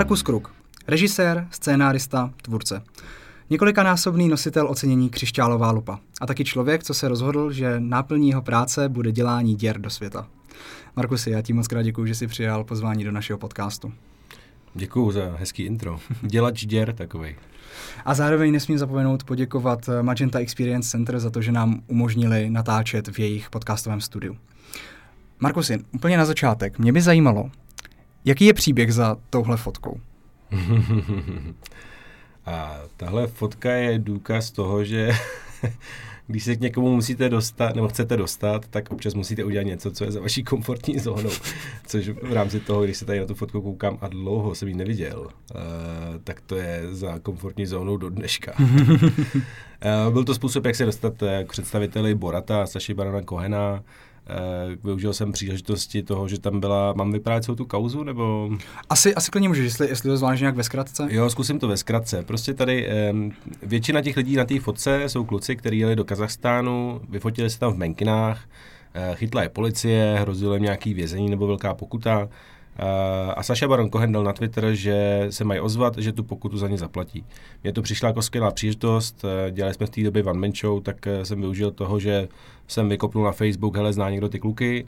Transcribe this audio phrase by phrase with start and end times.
[0.00, 0.54] Markus Kruk,
[0.88, 2.82] režisér, scénárista, tvůrce.
[3.50, 8.88] Několikanásobný nositel ocenění Křišťálová lupa a taky člověk, co se rozhodl, že náplní jeho práce
[8.88, 10.26] bude dělání děr do světa.
[10.96, 13.92] Markusi, já ti moc krát děkuji, že jsi přijal pozvání do našeho podcastu.
[14.74, 16.00] Děkuji za hezký intro.
[16.22, 17.36] Dělač děr takový.
[18.04, 23.18] A zároveň nesmím zapomenout poděkovat Magenta Experience Center za to, že nám umožnili natáčet v
[23.18, 24.36] jejich podcastovém studiu.
[25.40, 27.50] Markusi, úplně na začátek, mě by zajímalo,
[28.24, 30.00] jaký je příběh za touhle fotkou?
[32.46, 35.10] A tahle fotka je důkaz toho, že
[36.26, 40.04] když se k někomu musíte dostat, nebo chcete dostat, tak občas musíte udělat něco, co
[40.04, 41.30] je za vaší komfortní zónou.
[41.86, 44.74] Což v rámci toho, když se tady na tu fotku koukám a dlouho jsem ji
[44.74, 45.60] neviděl, uh,
[46.24, 48.52] tak to je za komfortní zónou do dneška.
[48.58, 51.14] uh, byl to způsob, jak se dostat
[51.46, 53.82] k představiteli Borata, Saši Barana Kohena,
[54.84, 58.50] využil jsem příležitosti toho, že tam byla, mám vyprávět celou tu kauzu, nebo...
[58.90, 61.08] Asi, asi klidně můžeš, jestli, jestli to zvlášť nějak ve zkratce.
[61.10, 62.22] Jo, zkusím to ve zkratce.
[62.22, 67.00] Prostě tady um, většina těch lidí na té fotce jsou kluci, kteří jeli do Kazachstánu,
[67.08, 68.44] vyfotili se tam v Menkinách,
[69.08, 72.28] uh, chytla je policie, hrozilo jim nějaký vězení nebo velká pokuta.
[72.82, 76.58] Uh, a Saša Baron Cohen dal na Twitter, že se mají ozvat, že tu pokutu
[76.58, 77.24] za ně zaplatí.
[77.62, 81.08] Mně to přišla jako skvělá příležitost, dělali jsme v té době One Man Show, tak
[81.22, 82.28] jsem využil toho, že
[82.68, 84.86] jsem vykopnul na Facebook, hele, zná někdo ty kluky.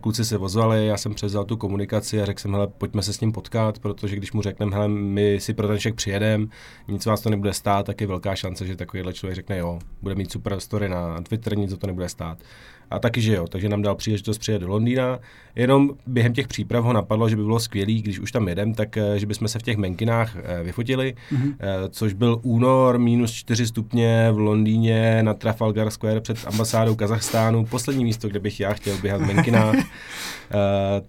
[0.00, 3.20] Kluci se vozvali, já jsem převzal tu komunikaci a řekl jsem, hele, pojďme se s
[3.20, 6.46] ním potkat, protože když mu řekneme, hele, my si pro ten však přijedeme,
[6.88, 10.14] nic vás to nebude stát, tak je velká šance, že takovýhle člověk řekne, jo, bude
[10.14, 12.38] mít super story na Twitter, nic to nebude stát.
[12.90, 15.18] A taky, že jo, takže nám dal příležitost přijet do Londýna.
[15.56, 18.96] Jenom během těch příprav ho napadlo, že by bylo skvělé, když už tam jedem, tak
[18.96, 21.54] eh, že bychom se v těch menkinách eh, vyfotili, mm-hmm.
[21.90, 28.04] což byl únor, minus 4 stupně v Londýně na Trafalgar Square před ambasádou Kazachstánu, poslední
[28.04, 29.74] místo, kde bych já chtěl běhat v menkinách.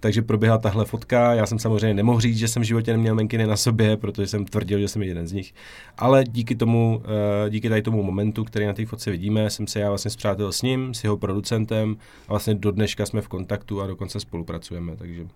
[0.00, 1.34] Takže proběhla tahle fotka.
[1.34, 4.44] Já jsem samozřejmě nemohl říct, že jsem v životě neměl menkiny na sobě, protože jsem
[4.44, 5.54] tvrdil, že jsem jeden z nich.
[5.98, 7.02] Ale díky tomu,
[7.48, 10.62] díky tady tomu momentu, který na té fotce vidíme, jsem se já vlastně zpřátel s
[10.62, 11.96] ním, s jeho producentem
[12.28, 14.96] a vlastně do dneška jsme v kontaktu a dokonce spolupracujeme.
[14.96, 15.26] Takže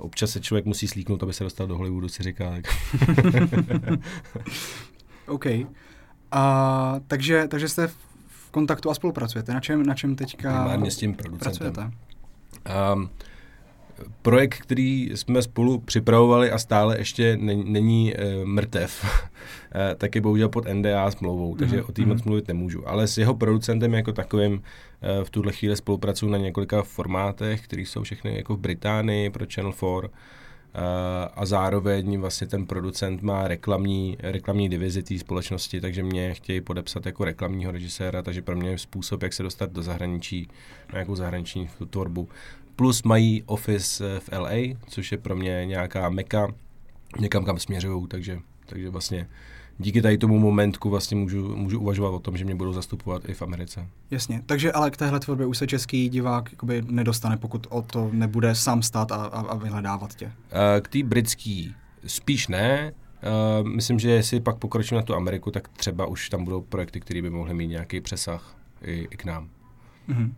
[0.00, 2.54] občas se člověk musí slíknout, aby se dostal do Hollywoodu, si říká.
[5.26, 5.46] OK.
[6.30, 7.86] A, takže, takže jste
[8.28, 9.54] v kontaktu a spolupracujete.
[9.54, 11.72] Na čem, na čem teďka Primárně s tím producentem.
[11.72, 11.96] Pracujete?
[12.94, 13.10] Um,
[14.22, 19.10] projekt, který jsme spolu připravovali a stále ještě není, není uh, mrtev, uh,
[19.96, 21.88] tak je bohužel pod NDA smlouvou, takže mm-hmm.
[21.88, 22.28] o tým moc mhm.
[22.28, 22.88] mluvit nemůžu.
[22.88, 27.82] Ale s jeho producentem jako takovým uh, v tuhle chvíli spolupracuju na několika formátech, které
[27.82, 30.08] jsou všechny jako v Británii pro Channel 4
[31.34, 37.06] a zároveň vlastně ten producent má reklamní, reklamní divizi té společnosti, takže mě chtějí podepsat
[37.06, 40.48] jako reklamního režiséra, takže pro mě je způsob, jak se dostat do zahraničí,
[40.88, 42.28] na nějakou zahraniční tvorbu.
[42.76, 46.54] Plus mají office v LA, což je pro mě nějaká meka,
[47.20, 49.28] někam kam směřují, takže, takže vlastně
[49.78, 53.34] díky tady tomu momentku vlastně můžu, můžu uvažovat o tom, že mě budou zastupovat i
[53.34, 53.86] v Americe.
[54.10, 58.10] Jasně, takže ale k téhle tvorbě už se český divák jakoby nedostane, pokud o to
[58.12, 60.32] nebude sám stát a, a, a vyhledávat tě.
[60.80, 61.74] K té britský
[62.06, 62.92] spíš ne,
[63.60, 67.00] Uh, myslím, že jestli pak pokročím na tu Ameriku, tak třeba už tam budou projekty,
[67.00, 69.48] které by mohly mít nějaký přesah i, i k nám.
[70.08, 70.30] Uh-huh.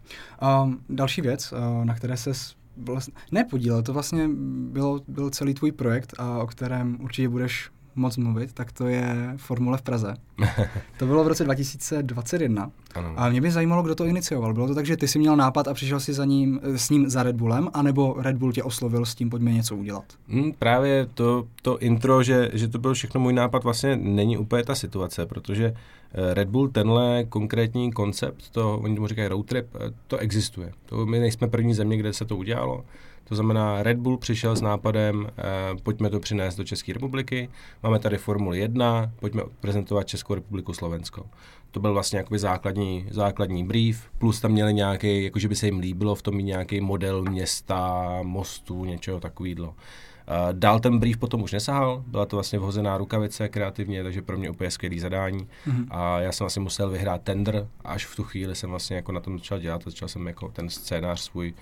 [0.65, 2.33] Uh, další věc, uh, na které se
[2.77, 4.29] vlastně, nepodílel, to vlastně
[4.71, 9.35] bylo, byl celý tvůj projekt, a o kterém určitě budeš moc mluvit, tak to je
[9.37, 10.17] Formule v Praze.
[10.99, 12.71] to bylo v roce 2021.
[12.95, 13.13] Ano.
[13.17, 14.55] A mě by zajímalo, kdo to inicioval.
[14.55, 17.11] Bylo to tak, že ty jsi měl nápad a přišel si za ním, s ním
[17.11, 20.05] za Red Bullem, anebo Red Bull tě oslovil s tím, pojďme něco udělat?
[20.29, 24.65] Hmm, právě to, to intro, že, že to byl všechno můj nápad, vlastně není úplně
[24.65, 29.67] ta situace, protože eh, Red Bull tenhle konkrétní koncept, to oni tomu říkají road trip,
[29.75, 30.73] eh, to existuje.
[30.87, 32.85] To my nejsme první země, kde se to udělalo.
[33.29, 35.43] To znamená, Red Bull přišel s nápadem, eh,
[35.83, 37.49] pojďme to přinést do České republiky,
[37.83, 41.27] máme tady Formuli 1, pojďme prezentovat Českou republiku Slovensko.
[41.71, 45.79] To byl vlastně jakoby základní, základní brief, plus tam měli nějaký, jakože by se jim
[45.79, 49.67] líbilo v tom nějaký model města, mostu, něčeho takového.
[49.67, 54.39] Uh, dál ten brief potom už nesahal, byla to vlastně vhozená rukavice kreativně, takže pro
[54.39, 55.49] mě úplně skvělý zadání.
[55.67, 55.87] Mm-hmm.
[55.91, 59.21] A já jsem vlastně musel vyhrát tender, až v tu chvíli jsem vlastně jako na
[59.21, 61.55] tom začal dělat, začal jsem jako ten scénář svůj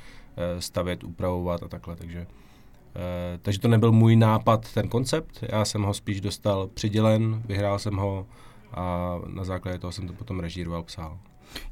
[0.58, 2.26] stavět, upravovat a takhle, takže uh,
[3.42, 7.96] takže to nebyl můj nápad, ten koncept, já jsem ho spíš dostal přidělen, vyhrál jsem
[7.96, 8.26] ho
[8.72, 11.18] a na základě toho jsem to potom režíroval, psal.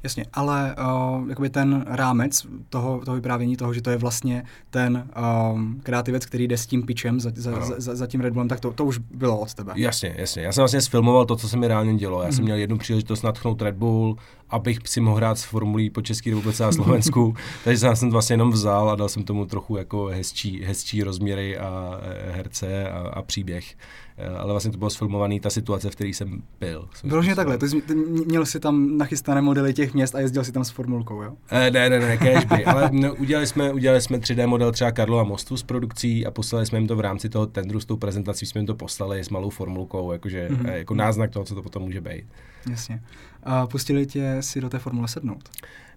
[0.03, 0.75] Jasně, ale
[1.19, 5.09] uh, jakoby ten rámec toho, toho vyprávění, toho, že to je vlastně ten
[5.53, 7.65] um, kreativec, který jde s tím pičem za, za, no.
[7.77, 9.73] za, za tím Red Bullem, tak to, to už bylo od tebe.
[9.75, 10.43] Jasně, jasně.
[10.43, 12.21] Já jsem vlastně sfilmoval to, co se mi reálně dělo.
[12.21, 12.31] Já mm.
[12.31, 12.45] jsem mhm.
[12.45, 14.17] měl jednu příležitost natchnout Red Bull,
[14.49, 17.35] abych si mohl hrát s formulí po České republice a Slovensku.
[17.63, 21.57] Takže jsem to vlastně jenom vzal a dal jsem tomu trochu jako hezčí, hezčí rozměry
[21.57, 23.75] a e, herce a, a příběh.
[24.17, 26.89] E, ale vlastně to bylo sfilmovaný ta situace, v které jsem byl.
[27.03, 30.51] Vyloženě takhle, ty, jsi, ty měl si tam nachystané modely těch měst a jezdil si
[30.51, 31.33] tam s formulkou, jo?
[31.49, 35.23] E, ne, ne, ne, cashby, ale no, udělali, jsme, udělali jsme 3D model třeba Karlova
[35.23, 38.45] mostu s produkcí a poslali jsme jim to v rámci toho tendru s tou prezentací,
[38.45, 40.73] jsme jim to poslali s malou formulkou, jakože, mm-hmm.
[40.73, 42.25] jako náznak toho, co to potom může být.
[42.69, 43.01] Jasně.
[43.43, 45.49] A pustili tě si do té formule sednout?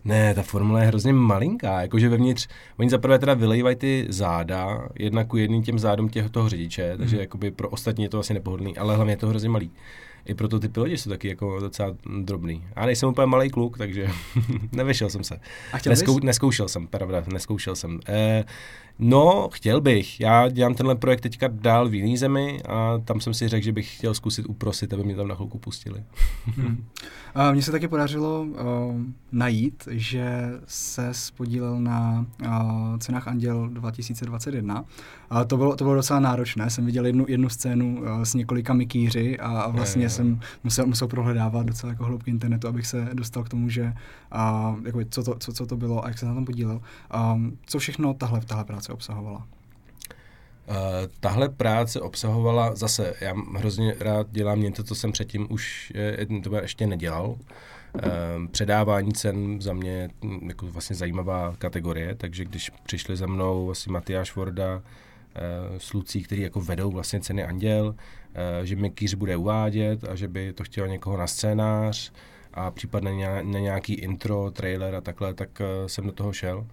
[0.06, 5.26] Ne, ta formule je hrozně malinká, jakože vevnitř, oni zaprvé teda vylejvají ty záda, jednak
[5.26, 6.98] ku jedným těm zádům těch, toho řidiče, mm.
[6.98, 9.70] takže jakoby pro ostatní je to asi nepohodlný, ale hlavně je to hrozně malý.
[10.24, 12.64] I proto ty piloti jsou taky jako docela drobný.
[12.76, 14.08] A nejsem úplně malý kluk, takže
[14.72, 15.40] nevyšel jsem se.
[15.72, 18.00] A chtěl Neskou, Neskoušel jsem, pravda, neskoušel jsem.
[18.08, 18.44] Eh,
[18.98, 20.20] No, chtěl bych.
[20.20, 23.72] Já dělám tenhle projekt teďka dál v jiný zemi a tam jsem si řekl, že
[23.72, 26.04] bych chtěl zkusit uprosit, aby mě tam na chvilku pustili.
[26.44, 26.84] hmm.
[27.36, 28.56] A mně se taky podařilo uh,
[29.32, 34.84] najít, že se spodílel na uh, cenách Anděl 2021.
[35.30, 36.70] A to bylo, to bylo docela náročné.
[36.70, 40.10] Jsem viděl jednu, jednu scénu uh, s několika mikýři a, a vlastně je, je.
[40.10, 43.94] jsem musel, musel prohledávat docela jako hloubky internetu, abych se dostal k tomu, že
[44.34, 46.80] uh, jako, co, to, co, co to bylo a jak se na tom podílel.
[47.34, 49.46] Um, co všechno tahle, tahle práce práce obsahovala?
[50.68, 50.74] Uh,
[51.20, 55.92] tahle práce obsahovala zase, já hrozně rád dělám něco, co jsem předtím už
[56.30, 57.26] uh, to ještě nedělal.
[57.26, 63.70] Uh, předávání cen za mě hm, jako vlastně zajímavá kategorie, takže když přišli za mnou
[63.70, 67.94] asi Matyáš Vorda, uh, s který jako vedou vlastně ceny Anděl,
[68.62, 72.12] že mi kýř bude uvádět a že by to chtělo někoho na scénář
[72.54, 76.66] a případně na nějaký intro, trailer a takhle, tak jsem do toho šel.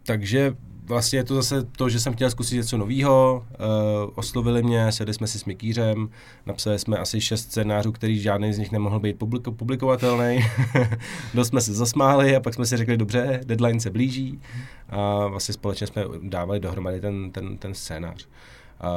[0.00, 0.54] Uh, takže
[0.84, 3.46] vlastně je to zase to, že jsem chtěl zkusit něco nového.
[3.50, 6.08] Uh, oslovili mě, sedli jsme si s Mikýřem,
[6.46, 10.40] napsali jsme asi šest scénářů, který žádný z nich nemohl být publiko- publikovatelný.
[11.34, 14.40] Dost jsme se zasmáli a pak jsme si řekli, dobře, deadline se blíží.
[14.88, 18.26] A vlastně společně jsme dávali dohromady ten, ten, ten scénář.
[18.26, 18.28] A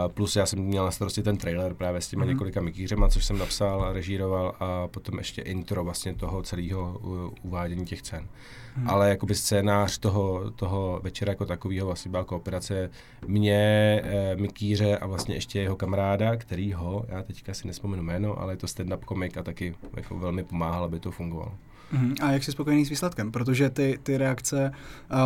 [0.07, 2.27] plus já jsem měl na starosti ten trailer právě s těmi mm-hmm.
[2.27, 6.99] několika mikýřema, což jsem napsal, režíroval a potom ještě intro vlastně toho celého
[7.41, 8.27] uvádění těch cen.
[8.75, 8.89] Hmm.
[8.89, 12.89] Ale jakoby scénář toho, toho večera jako takového vlastně byla kooperace
[13.27, 13.55] mě,
[14.03, 18.53] e, Mikýře a vlastně ještě jeho kamaráda, který ho, já teďka si nespomenu jméno, ale
[18.53, 21.51] je to stand-up komik a taky jako velmi pomáhal, aby to fungovalo.
[21.93, 22.15] Hmm.
[22.21, 23.31] A jak jsi spokojený s výsledkem?
[23.31, 24.71] Protože ty, ty reakce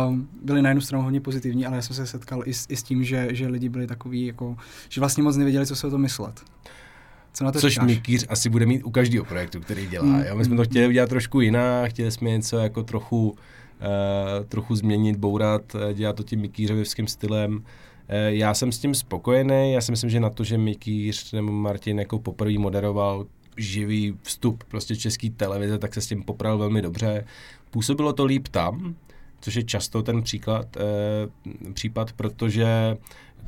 [0.08, 2.76] um, byly na jednu stranu hodně pozitivní, ale já jsem se setkal i s, i
[2.76, 4.56] s tím, že, že lidi byli takový, jako,
[4.88, 6.42] že vlastně moc nevěděli, co se o to myslet.
[7.32, 7.86] Co na to Což říkáš?
[7.86, 10.06] Mikýř asi bude mít u každého projektu, který dělá.
[10.06, 10.24] Mm.
[10.28, 10.36] Jo?
[10.36, 13.36] My jsme to chtěli udělat trošku jinak, chtěli jsme něco jako trochu, uh,
[14.48, 17.54] trochu změnit, bourat, eh, dělat to tím Mikýřovským stylem.
[17.54, 17.60] Uh,
[18.26, 21.98] já jsem s tím spokojený, já si myslím, že na to, že Mikýř nebo Martin
[21.98, 23.26] jako poprvé moderoval
[23.58, 27.24] živý vstup prostě české televize, tak se s tím popral velmi dobře.
[27.70, 28.94] Působilo to líp tam,
[29.40, 32.96] což je často ten příklad, eh, případ, protože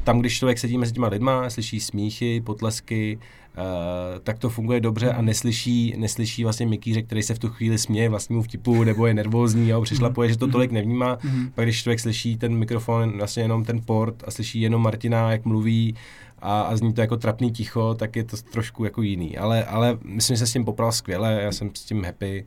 [0.04, 3.18] tam, když člověk sedí mezi těma lidma, slyší smíchy, potlesky,
[3.58, 7.78] Uh, tak to funguje dobře a neslyší, neslyší vlastně Mikýře, který se v tu chvíli
[7.78, 10.52] směje vlastnímu vtipu nebo je nervózní a přišlapuje, že to mhm.
[10.52, 11.16] tolik nevnímá.
[11.16, 11.50] Mm-hmm.
[11.54, 15.44] Pak když člověk slyší ten mikrofon, vlastně jenom ten port a slyší jenom Martina, jak
[15.44, 15.94] mluví
[16.38, 19.38] a, a zní to jako trapný ticho, tak je to trošku jako jiný.
[19.38, 22.46] Ale, ale myslím, že se s tím popral skvěle, já jsem s tím happy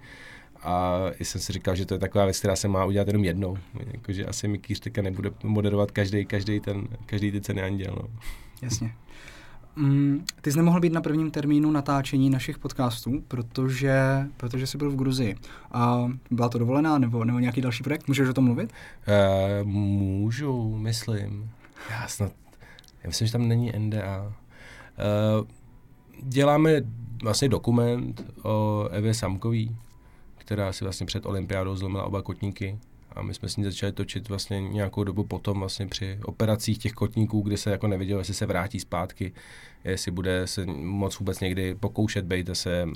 [0.64, 3.58] a jsem si říkal, že to je taková věc, která se má udělat jenom jednou.
[3.94, 7.96] Jakože asi Mikýř teďka nebude moderovat každý, každý ten, každý ty ceny anděl.
[8.02, 8.10] No.
[8.62, 8.94] Jasně.
[9.76, 14.92] Mm, ty jsi nemohl být na prvním termínu natáčení našich podcastů, protože, protože jsi byl
[14.92, 15.36] v Gruzii.
[15.72, 18.08] A byla to dovolená nebo, nebo nějaký další projekt?
[18.08, 18.74] Můžeš o tom mluvit?
[19.62, 21.50] Uh, můžu, myslím.
[21.90, 22.32] Já snad,
[23.04, 24.22] já myslím, že tam není NDA.
[24.22, 24.34] Uh,
[24.98, 25.48] eh,
[26.24, 26.72] děláme
[27.24, 29.76] vlastně dokument o Evě Samkový,
[30.46, 32.80] která si vlastně před olympiádou zlomila oba kotníky
[33.12, 36.94] a my jsme s ní začali točit vlastně nějakou dobu potom vlastně při operacích těch
[36.94, 39.34] kotníků, kdy se jako nevědělo, jestli se vrátí zpátky,
[39.84, 42.92] jestli bude se moc vůbec někdy pokoušet být se uh,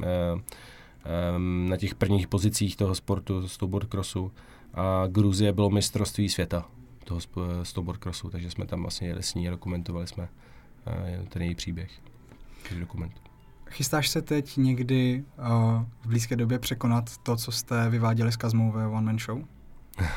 [1.36, 4.32] um, na těch prvních pozicích toho sportu, snowboard crossu.
[4.74, 6.66] A Gruzie bylo mistrovství světa
[7.04, 7.20] toho
[7.64, 10.30] snowboard crossu, takže jsme tam vlastně jeli s ní a dokumentovali jsme
[11.30, 11.92] ten její příběh,
[12.80, 13.27] dokument.
[13.70, 15.46] Chystáš se teď někdy uh,
[16.02, 19.42] v blízké době překonat to, co jste vyváděli s Kazmou ve One Man Show?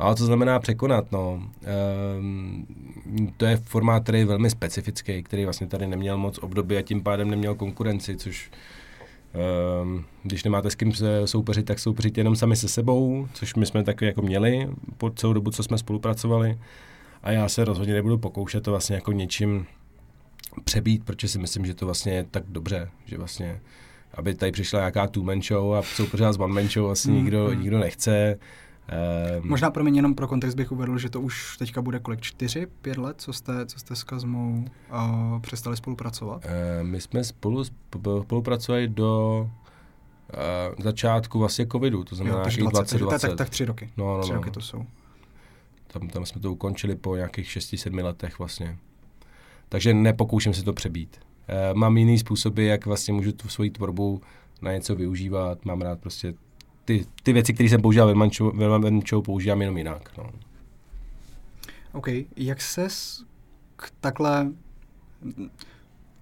[0.00, 1.12] No, co znamená překonat?
[1.12, 1.42] No,
[2.18, 2.66] um,
[3.36, 7.02] to je formát, který je velmi specifický, který vlastně tady neměl moc období a tím
[7.02, 8.50] pádem neměl konkurenci, což
[9.82, 10.92] Um, když nemáte s kým
[11.24, 15.32] soupeřit, tak soupeřit jenom sami se sebou, což my jsme taky jako měli po celou
[15.32, 16.58] dobu, co jsme spolupracovali.
[17.22, 19.66] A já se rozhodně nebudu pokoušet to vlastně jako něčím
[20.64, 23.60] přebít, protože si myslím, že to vlastně je tak dobře, že vlastně
[24.14, 27.60] aby tady přišla nějaká two-man show a soupeřila s one-man show asi mm, nikdo, mm.
[27.60, 28.38] nikdo nechce.
[29.38, 32.20] Um, Možná pro mě jenom pro kontext bych uvedl, že to už teďka bude kolik,
[32.20, 36.44] čtyři, pět let, co jste, co jste s Kazmou uh, přestali spolupracovat?
[36.44, 39.40] Uh, my jsme spolu spolupracovali do
[40.70, 43.20] uh, začátku vlastně covidu, to znamená jo, 20, 20, 20.
[43.20, 43.90] Tak, tak, tak tři roky.
[43.96, 44.36] No, no, tři no.
[44.36, 44.84] roky to jsou.
[45.86, 48.78] Tam, tam jsme to ukončili po nějakých 6-7 letech vlastně.
[49.68, 51.16] Takže nepokouším se to přebít.
[51.18, 54.20] Uh, mám jiný způsoby, jak vlastně můžu tu svoji tvorbu
[54.62, 55.64] na něco využívat.
[55.64, 56.34] Mám rád prostě
[56.84, 60.10] ty, ty věci, které jsem používal ve Mančou, používám jenom jinak.
[60.18, 60.30] No.
[61.92, 62.06] OK.
[62.36, 62.88] Jak se
[63.76, 64.50] k takhle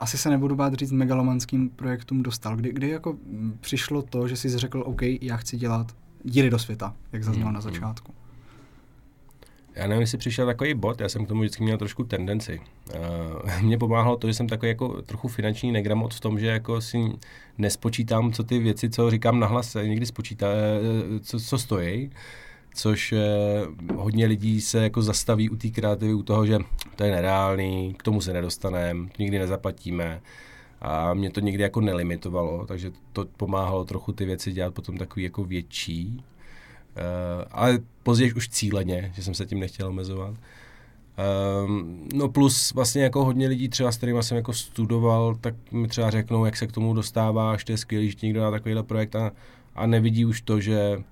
[0.03, 2.57] asi se nebudu bát říct megalomanským projektům dostal.
[2.57, 3.17] Kdy, kdy jako
[3.61, 7.55] přišlo to, že jsi řekl, OK, já chci dělat díry do světa, jak zaznělo hmm.
[7.55, 7.73] na hmm.
[7.73, 8.15] začátku?
[9.75, 12.61] Já nevím, jestli přišel takový bod, já jsem k tomu vždycky měl trošku tendenci.
[12.95, 16.81] Uh, mě pomáhalo to, že jsem takový jako trochu finanční negramot v tom, že jako
[16.81, 16.99] si
[17.59, 22.11] nespočítám, co ty věci, co říkám nahlas, někdy spočítá, eh, co, co stojí
[22.75, 23.21] což eh,
[23.95, 26.59] hodně lidí se jako zastaví u té kreativy, u toho, že
[26.97, 30.21] to je nereálný, k tomu se nedostaneme, nikdy nezaplatíme
[30.81, 35.23] a mě to nikdy jako nelimitovalo, takže to pomáhalo trochu ty věci dělat potom takový
[35.23, 36.32] jako větší, uh,
[37.51, 40.35] ale později už cíleně, že jsem se tím nechtěl omezovat.
[41.67, 45.89] Um, no plus vlastně jako hodně lidí třeba s kterými jsem jako studoval, tak mi
[45.89, 49.17] třeba řeknou, jak se k tomu dostáváš, to je skvělý, že někdo dá takovýhle projekt
[49.17, 49.33] a,
[49.75, 51.03] a nevidí už to, že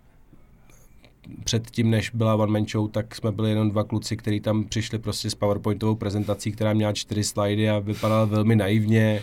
[1.45, 4.99] předtím, než byla One Man Show, tak jsme byli jenom dva kluci, kteří tam přišli
[4.99, 9.23] prostě s PowerPointovou prezentací, která měla čtyři slajdy a vypadala velmi naivně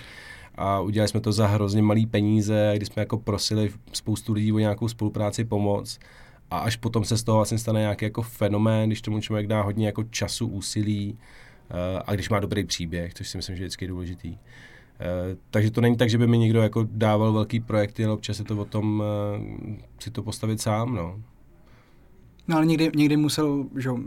[0.55, 4.59] a udělali jsme to za hrozně malý peníze, kdy jsme jako prosili spoustu lidí o
[4.59, 5.99] nějakou spolupráci, pomoc
[6.51, 9.61] a až potom se z toho vlastně stane nějaký jako fenomén, když tomu člověk dá
[9.61, 13.65] hodně jako času, úsilí uh, a když má dobrý příběh, což si myslím, že je
[13.65, 14.31] vždycky důležitý.
[14.31, 14.37] Uh,
[15.51, 18.45] takže to není tak, že by mi někdo jako dával velký projekty, ale občas je
[18.45, 19.03] to o tom
[19.39, 21.21] uh, si to postavit sám, no.
[22.47, 23.99] No ale někdy, někdy musel, že, uh,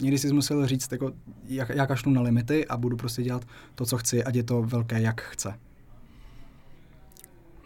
[0.00, 1.12] někdy jsi musel říct, jako,
[1.48, 3.44] jak, já kašlu na limity a budu prostě dělat
[3.74, 5.54] to, co chci, ať je to velké, jak chce.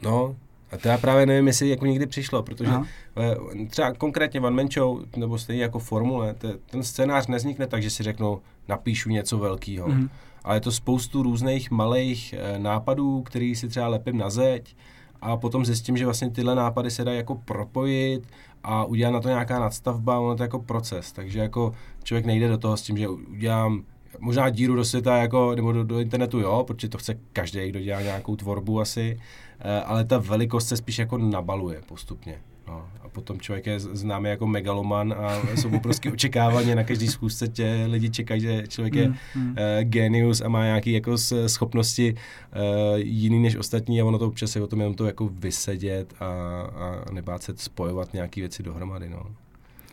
[0.03, 0.37] No,
[0.73, 2.87] a to já právě nevím, jestli jako někdy přišlo, protože Aha.
[3.17, 7.83] Eh, třeba konkrétně One Man Show, nebo stejně jako formule, te, ten scénář neznikne tak,
[7.83, 9.89] že si řeknu, napíšu něco velkého.
[9.89, 10.09] Mm-hmm.
[10.45, 14.77] Ale je to spoustu různých malých e, nápadů, který si třeba lepím na zeď
[15.21, 18.29] a potom zjistím, že vlastně tyhle nápady se dají jako propojit
[18.63, 22.49] a udělat na to nějaká nadstavba, ono to je jako proces, takže jako člověk nejde
[22.49, 23.85] do toho s tím, že udělám
[24.19, 27.81] možná díru do světa jako, nebo do, do internetu, jo, protože to chce každý, kdo
[27.81, 29.19] dělá nějakou tvorbu asi,
[29.61, 32.39] eh, ale ta velikost se spíš jako nabaluje postupně.
[32.67, 37.49] No, a potom člověk je známý jako megaloman a jsou obrovské očekávání na každý schůzce
[37.49, 39.51] tě lidi čekají, že člověk je mm, mm.
[39.51, 44.57] Uh, genius a má nějaké jako schopnosti uh, jiný než ostatní a ono to občas
[44.57, 46.25] je o tom jenom to jako vysedět a,
[47.07, 49.09] a nebát se spojovat nějaké věci dohromady.
[49.09, 49.23] No.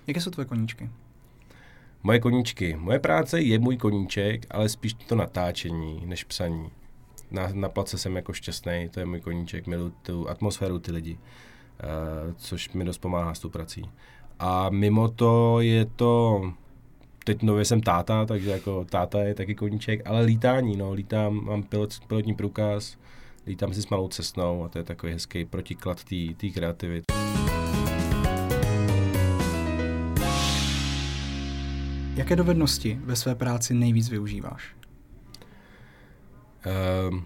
[0.08, 0.90] Jaké jsou tvoje koníčky?
[2.04, 2.76] Moje koníčky.
[2.80, 6.70] Moje práce je můj koníček, ale spíš to natáčení než psaní.
[7.32, 11.14] Na, na place jsem jako šťastný, to je můj koníček, miluji tu atmosféru, ty lidi.
[11.14, 13.84] Uh, což mi dost pomáhá s tou prací.
[14.40, 16.42] A mimo to je to,
[17.24, 21.64] teď nově jsem táta, takže jako táta je taky koníček, ale lítání, no, lítám, mám
[21.64, 22.98] pilot, pilotní průkaz,
[23.48, 26.04] lítám si s malou cestnou a to je takový hezký protiklad
[26.38, 27.04] té kreativity.
[32.20, 34.76] Jaké dovednosti ve své práci nejvíc využíváš?
[37.10, 37.26] Um,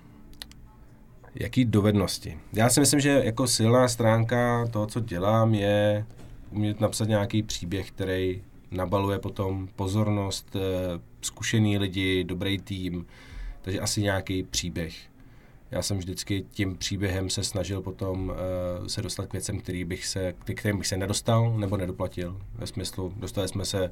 [1.36, 2.38] jaký dovednosti?
[2.54, 6.06] Já si myslím, že jako silná stránka toho, co dělám, je
[6.52, 13.06] umět napsat nějaký příběh, který nabaluje potom pozornost, eh, zkušený lidi, dobrý tým,
[13.62, 14.96] takže asi nějaký příběh.
[15.72, 20.06] Já jsem vždycky tím příběhem se snažil potom uh, se dostat k věcem, který bych
[20.06, 22.42] se, kterým bych se nedostal nebo nedoplatil.
[22.56, 23.92] Ve smyslu, dostali jsme se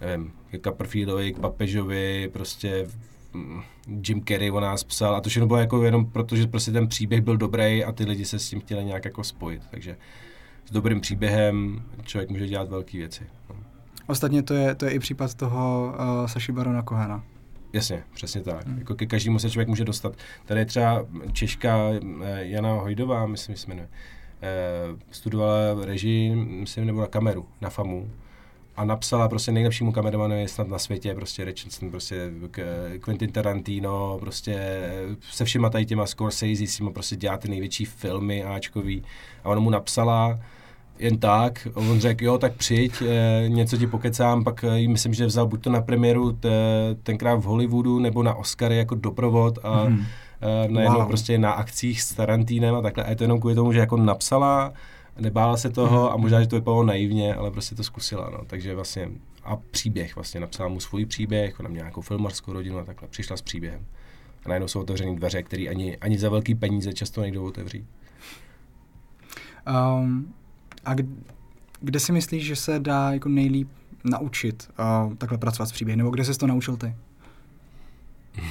[0.00, 2.86] nevím, k Copperfieldovi, k Papežovi, prostě
[4.08, 6.88] Jim Carrey o nás psal a to všechno bylo jako jenom proto, že prostě ten
[6.88, 9.62] příběh byl dobrý a ty lidi se s tím chtěli nějak jako spojit.
[9.70, 9.96] Takže
[10.66, 13.24] s dobrým příběhem člověk může dělat velké věci.
[13.50, 13.56] No.
[14.06, 17.24] Ostatně to je, to je i případ toho uh, Saši Barona Kohena.
[17.72, 18.66] Jasně, přesně tak.
[18.66, 18.78] Hmm.
[18.78, 20.16] Jako ke každému se člověk může dostat.
[20.44, 21.78] Tady je třeba Češka
[22.22, 23.88] eh, Jana Hojdová, myslím, že se jmenuje,
[24.42, 28.10] eh, studovala režii, myslím, nebo na kameru, na FAMu
[28.76, 32.30] a napsala prostě nejlepšímu kameramanovi snad na světě, prostě Richardson, prostě
[33.00, 34.80] Quentin Tarantino, prostě
[35.30, 39.02] se všema tady těma Scorsese, s prostě dělá ty největší filmy Ačkový
[39.44, 40.38] a ona mu napsala,
[40.98, 41.68] jen tak.
[41.74, 45.62] On řekl, jo, tak přijď, e, něco ti pokecám, pak e, myslím, že vzal buď
[45.62, 46.48] to na premiéru t,
[47.02, 50.04] tenkrát v Hollywoodu, nebo na Oscary jako doprovod a hmm.
[50.40, 51.08] e, najednou wow.
[51.08, 53.04] prostě na akcích s Tarantínem a takhle.
[53.04, 54.72] A je to jenom kvůli tomu, že jako napsala,
[55.18, 58.44] nebála se toho a možná, že to vypadalo naivně, ale prostě to zkusila, no.
[58.46, 59.10] Takže vlastně
[59.44, 63.36] a příběh vlastně, napsala mu svůj příběh, ona měla nějakou filmarskou rodinu a takhle, přišla
[63.36, 63.86] s příběhem.
[64.44, 67.86] A najednou jsou otevřené dveře, které ani, ani za velký peníze často nejdou otevřít.
[70.00, 70.34] Um,
[70.84, 70.94] a
[71.80, 73.68] kde si myslíš, že se dá jako nejlíp
[74.04, 74.70] naučit
[75.06, 75.98] uh, takhle pracovat s příběhem?
[75.98, 76.94] Nebo kde jsi to naučil ty?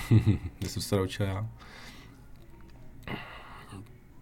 [0.60, 1.48] kde jsem se to naučil já?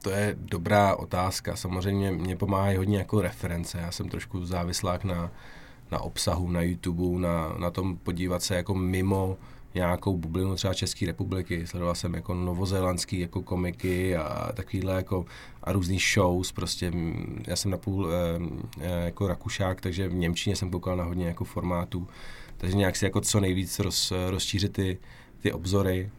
[0.03, 1.55] To je dobrá otázka.
[1.55, 3.77] Samozřejmě mě pomáhají hodně jako reference.
[3.77, 5.31] Já jsem trošku závislák na,
[5.91, 9.37] na obsahu, na YouTube, na, na tom podívat se jako mimo
[9.75, 11.67] nějakou bublinu třeba České republiky.
[11.67, 15.25] Sledoval jsem jako novozélandský jako komiky a takovýhle jako
[15.63, 16.91] a různý shows, prostě
[17.47, 18.09] já jsem napůl
[18.81, 22.07] e, jako Rakušák, takže v Němčině jsem koukal na hodně jako formátů,
[22.57, 24.97] takže nějak si jako co nejvíc roz, rozšířit ty,
[25.41, 26.09] ty obzory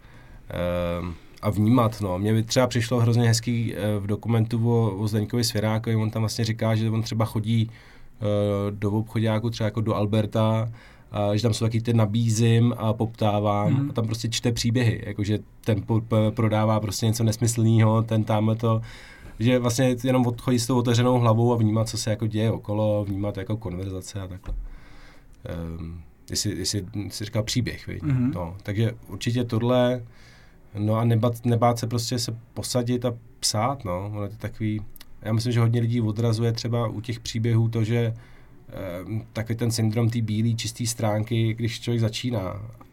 [0.50, 2.18] e, a vnímat, no.
[2.18, 6.22] Mně by třeba přišlo hrozně hezký e, v dokumentu o, o Zdeňkovi Svěrákovi, on tam
[6.22, 7.70] vlastně říká, že on třeba chodí e,
[8.70, 10.68] do obchodáku třeba jako do Alberta
[11.12, 13.90] a že tam jsou taky ty nabízím a poptávám mm.
[13.90, 15.82] a tam prostě čte příběhy, jakože ten
[16.30, 18.80] prodává prostě něco nesmyslného, ten tam to,
[19.38, 23.04] že vlastně jenom odchodí s tou otevřenou hlavou a vnímat, co se jako děje okolo,
[23.04, 24.54] vnímat jako konverzace a takhle.
[25.78, 28.34] Um, jestli, jestli si říkal příběh, mm-hmm.
[28.34, 30.02] no, takže určitě tohle,
[30.78, 34.80] no a nebát, nebát se prostě se posadit a psát, no, ono je to takový,
[35.22, 38.14] já myslím, že hodně lidí odrazuje třeba u těch příběhů to, že
[38.74, 42.40] Ehm, takový ten syndrom té bílé čisté stránky, když člověk začíná.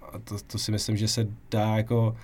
[0.02, 2.16] A to, to si myslím, že se dá jako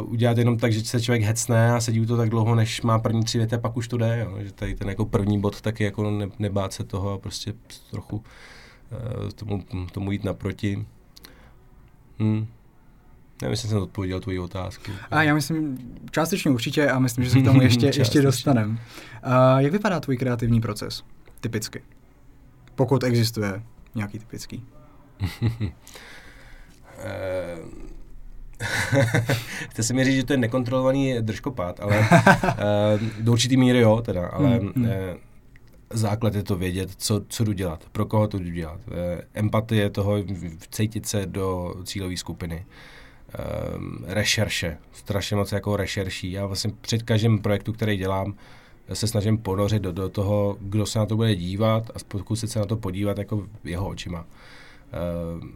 [0.00, 2.82] uh, udělat jenom tak, že se člověk hecne a sedí u to tak dlouho, než
[2.82, 4.18] má první tři věty a pak už to jde.
[4.18, 4.38] Jo.
[4.42, 7.52] Že tady ten jako první bod taky jako ne, nebát se toho a prostě
[7.90, 10.86] trochu uh, tomu, tomu jít naproti.
[12.18, 12.46] Hmm.
[13.44, 14.90] Nevím, jestli jsem odpověděl tvoji otázku.
[15.10, 15.78] A já myslím,
[16.10, 18.70] částečně určitě a myslím, že se k tomu ještě, ještě dostaneme.
[18.72, 18.78] Uh,
[19.58, 21.04] jak vypadá tvůj kreativní proces?
[21.40, 21.82] Typicky.
[22.74, 23.62] Pokud existuje
[23.94, 24.64] nějaký typický.
[29.70, 32.06] Chce se mi říct, že to je nekontrolovaný držkopát, ale uh,
[33.20, 34.84] do určitý míry jo, teda, ale mm, mm.
[34.84, 34.90] Uh,
[35.90, 38.80] základ je to vědět, co, co jdu dělat, pro koho to jdu dělat.
[38.86, 38.94] Uh,
[39.34, 40.16] empatie toho,
[40.70, 42.56] cítit se do cílové skupiny.
[42.56, 42.72] Uh,
[44.06, 46.32] rešerše, strašně moc jako rešerší.
[46.32, 48.34] Já vlastně před každým projektu, který dělám,
[48.92, 52.58] se snažím ponořit do, do toho, kdo se na to bude dívat a pokusit se
[52.58, 54.26] na to podívat jako jeho očima.
[55.40, 55.48] Uh,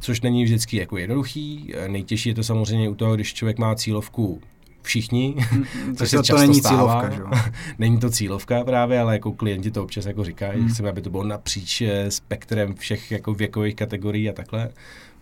[0.00, 1.72] což není vždycky jako jednoduchý.
[1.86, 4.40] Nejtěžší je to samozřejmě u toho, když člověk má cílovku
[4.82, 5.64] všichni, mm,
[5.96, 7.10] což se to, často to není stává.
[7.10, 7.52] cílovka, že?
[7.78, 10.68] není to cílovka právě, ale jako klienti to občas jako říkají, mm.
[10.68, 14.70] chceme, aby to bylo napříč eh, spektrem všech jako věkových kategorií a takhle,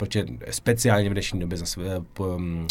[0.06, 1.80] protože speciálně v dnešní době zase
[2.12, 2.66] po, um,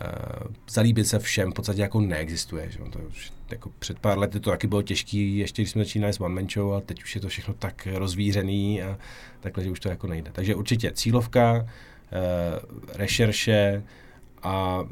[0.00, 2.70] uh, zalíbit se všem v podstatě jako neexistuje.
[2.70, 2.78] Že?
[2.78, 6.20] To už, jako před pár lety to taky bylo těžké, ještě když jsme začínali s
[6.20, 8.98] One Man Show a teď už je to všechno tak rozvířený a
[9.40, 10.30] takhle, že už to jako nejde.
[10.32, 11.68] Takže určitě cílovka, uh,
[12.94, 13.82] rešerše
[14.42, 14.84] a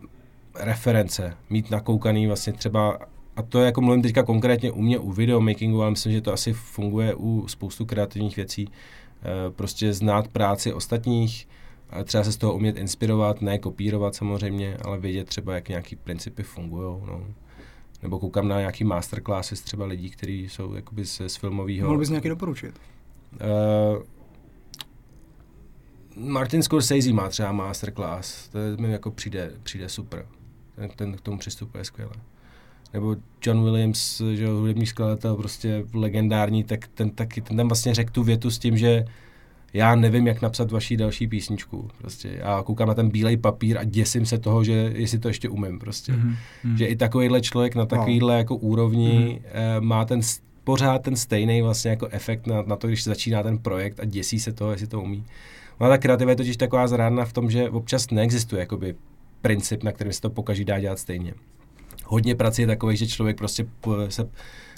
[0.54, 2.98] reference, mít nakoukaný vlastně třeba
[3.36, 6.32] a to je jako mluvím teďka konkrétně u mě u videomakingu, ale myslím, že to
[6.32, 8.68] asi funguje u spoustu kreativních věcí.
[9.22, 11.48] Uh, prostě znát práci ostatních,
[11.90, 15.96] a třeba se z toho umět inspirovat, ne kopírovat samozřejmě, ale vědět třeba, jak nějaký
[15.96, 16.96] principy fungují.
[17.06, 17.26] No.
[18.02, 21.86] Nebo koukám na nějaký masterclassy třeba lidí, kteří jsou jakoby z, z filmového.
[21.86, 22.80] Mohl bys nějaký doporučit?
[23.32, 24.02] Uh,
[26.16, 30.26] Martin Scorsese má třeba masterclass, to mi jako přijde, přijde super.
[30.74, 32.12] Ten, ten k tomu přistupuje skvěle.
[32.92, 33.16] Nebo
[33.46, 38.22] John Williams, že hudební skladatel, prostě legendární, tak ten taky, ten tam vlastně řekl tu
[38.22, 39.04] větu s tím, že
[39.72, 41.88] já nevím, jak napsat vaší další písničku.
[41.98, 45.48] Prostě já koukám na ten bílej papír a děsím se toho, že jestli to ještě
[45.48, 45.78] umím.
[45.78, 46.12] Prostě.
[46.12, 46.76] Mm-hmm.
[46.76, 48.38] Že i takovýhle člověk na takovýhle wow.
[48.38, 49.80] jako úrovni mm-hmm.
[49.80, 50.20] má ten
[50.64, 54.40] pořád ten stejný vlastně jako efekt na, na to, když začíná ten projekt a děsí
[54.40, 55.24] se toho, jestli to umí.
[55.80, 58.94] No ta kreativa je totiž taková zrádna v tom, že občas neexistuje jakoby
[59.42, 61.34] princip, na kterém se to pokaží dá dělat stejně.
[62.10, 63.66] Hodně prací je takový, že člověk prostě
[64.08, 64.28] se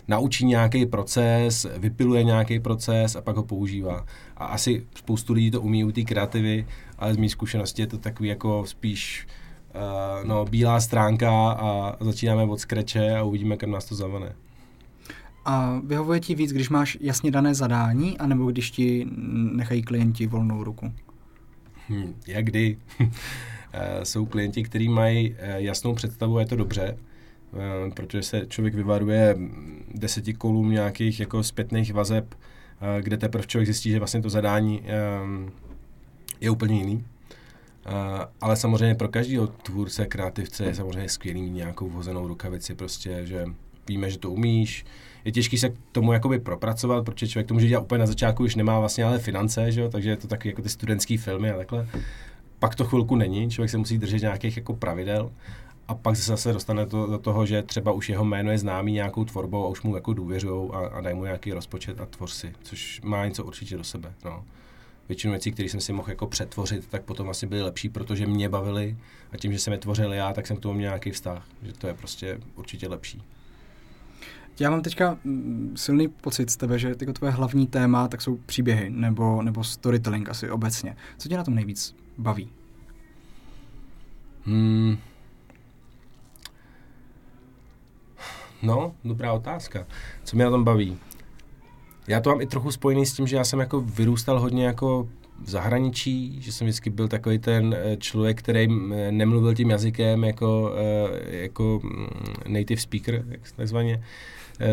[0.08, 4.06] naučí nějaký proces, vypiluje nějaký proces a pak ho používá.
[4.36, 6.66] A asi spoustu lidí to umí u té kreativy,
[6.98, 9.26] ale z mé zkušenosti je to takový jako spíš
[9.74, 14.32] uh, no, bílá stránka a začínáme od skreče a uvidíme, kam nás to zavane.
[15.44, 19.06] A vyhovuje ti víc, když máš jasně dané zadání, anebo když ti
[19.52, 20.92] nechají klienti volnou ruku?
[21.88, 22.78] Hmm, jak kdy.
[23.74, 26.96] Eh, jsou klienti, kteří mají eh, jasnou představu, je to dobře,
[27.94, 29.36] protože se člověk vyvaruje
[29.94, 32.34] deseti kolům nějakých jako zpětných vazeb,
[33.00, 34.82] kde teprve člověk zjistí, že vlastně to zadání
[36.40, 37.04] je úplně jiný.
[38.40, 43.44] Ale samozřejmě pro každého tvůrce, kreativce je samozřejmě skvělý mít nějakou vhozenou rukavici, prostě, že
[43.88, 44.84] víme, že to umíš,
[45.24, 48.44] je těžké se k tomu jakoby propracovat, protože člověk to může dělat úplně na začátku,
[48.44, 49.88] už nemá vlastně ale finance, že jo?
[49.88, 51.88] takže je to taky jako ty studentské filmy a takhle.
[52.58, 55.30] Pak to chvilku není, člověk se musí držet nějakých jako pravidel
[55.88, 58.92] a pak se zase dostane to, do toho, že třeba už jeho jméno je známý
[58.92, 62.28] nějakou tvorbou a už mu jako důvěřují a, a dají mu nějaký rozpočet a tvor
[62.28, 64.12] si, což má něco určitě do sebe.
[64.24, 64.44] No.
[65.08, 68.48] Většinu věcí, které jsem si mohl jako přetvořit, tak potom asi byly lepší, protože mě
[68.48, 68.96] bavily
[69.32, 71.72] a tím, že jsem je tvořil já, tak jsem k tomu měl nějaký vztah, že
[71.72, 73.22] to je prostě určitě lepší.
[74.60, 78.36] Já mám teďka mm, silný pocit z tebe, že jako tvoje hlavní téma tak jsou
[78.36, 80.96] příběhy nebo, nebo storytelling asi obecně.
[81.18, 82.48] Co tě na tom nejvíc baví?
[84.44, 84.96] Hmm.
[88.62, 89.86] No, dobrá otázka.
[90.24, 90.98] Co mě na tom baví?
[92.08, 95.08] Já to mám i trochu spojený s tím, že já jsem jako vyrůstal hodně jako
[95.44, 100.24] v zahraničí, že jsem vždycky byl takový ten eh, člověk, který eh, nemluvil tím jazykem
[100.24, 102.06] jako, eh, jako mm,
[102.48, 103.24] native speaker,
[103.56, 104.02] takzvaně.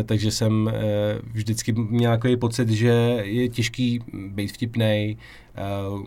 [0.04, 0.72] Takže jsem
[1.32, 2.88] vždycky měl takový pocit, že
[3.22, 5.18] je těžký být vtipný,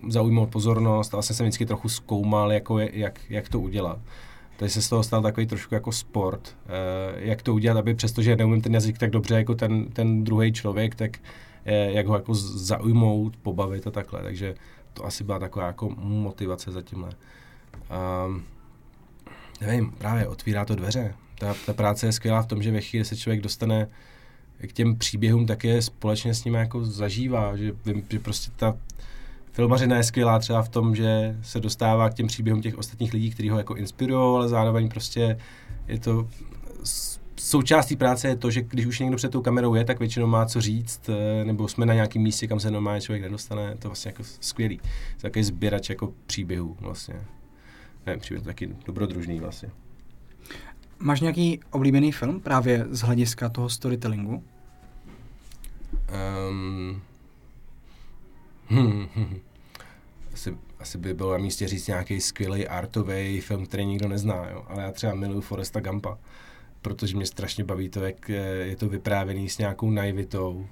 [0.08, 4.00] zaujmout pozornost a vlastně jsem vždycky trochu zkoumal, jako jak, jak to udělat.
[4.64, 6.56] Takže se z toho stal takový trošku jako sport,
[7.16, 10.96] jak to udělat, aby přestože neumím ten jazyk tak dobře jako ten, ten druhý člověk,
[10.96, 11.18] tak
[11.66, 14.24] jak ho jako zaujmout, pobavit a takhle.
[14.24, 14.56] Takže
[14.94, 17.10] to asi byla taková jako motivace za tímhle.
[18.26, 18.44] Um,
[19.62, 21.16] nevím, právě otvírá to dveře.
[21.40, 23.88] Ta, ta práce je skvělá v tom, že ve chvíli se člověk dostane
[24.68, 27.72] k těm příběhům, tak je společně s nimi jako zažívá, že,
[28.10, 28.78] že prostě ta
[29.54, 33.32] filmařina je skvělá třeba v tom, že se dostává k těm příběhům těch ostatních lidí,
[33.32, 35.38] kteří ho jako inspirují, ale zároveň prostě
[35.88, 36.28] je to
[37.44, 40.46] součástí práce je to, že když už někdo před tou kamerou je, tak většinou má
[40.46, 44.10] co říct, eh, nebo jsme na nějakém místě, kam se normálně člověk nedostane, to vlastně
[44.10, 44.78] jako skvělý.
[44.78, 47.16] To takový sběrač jako příběhů vlastně.
[48.06, 49.70] Nevím, příběh taky dobrodružný vlastně.
[51.00, 54.44] Máš nějaký oblíbený film právě z hlediska toho storytellingu?
[56.50, 57.02] Um,
[58.74, 59.08] hmm,
[60.34, 64.66] asi, asi by bylo na místě říct nějaký skvělý artový film, který nikdo nezná, jo?
[64.68, 66.18] ale já třeba miluju Foresta Gampa
[66.84, 68.30] protože mě strašně baví to, jak
[68.64, 70.68] je to vyprávěný s nějakou naivitou,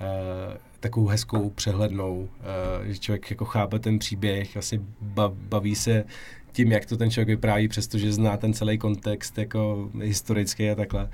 [0.00, 4.80] Uh, takovou hezkou, přehlednou, uh, že člověk jako chápe ten příběh, vlastně
[5.30, 6.04] baví se
[6.52, 11.08] tím, jak to ten člověk vypráví, přestože zná ten celý kontext jako historický a takhle.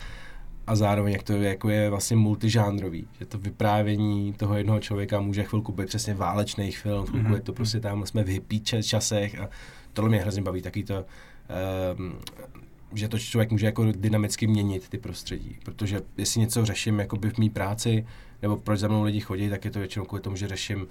[0.66, 5.20] A zároveň, jak to je, jako je vlastně multižánrový, že to vyprávění toho jednoho člověka
[5.20, 7.34] může chvilku být přesně válečný film, chvilku mm-hmm.
[7.34, 9.48] je to prostě tam jsme v hippie časech a
[9.92, 11.04] tohle mě hrozně baví, taky to
[11.96, 12.14] um,
[12.94, 17.38] že to člověk může jako dynamicky měnit ty prostředí, protože jestli něco řeším jakoby v
[17.38, 18.06] mý práci,
[18.42, 20.86] nebo proč za mnou lidi chodí, tak je to většinou kvůli tomu, že řeším uh,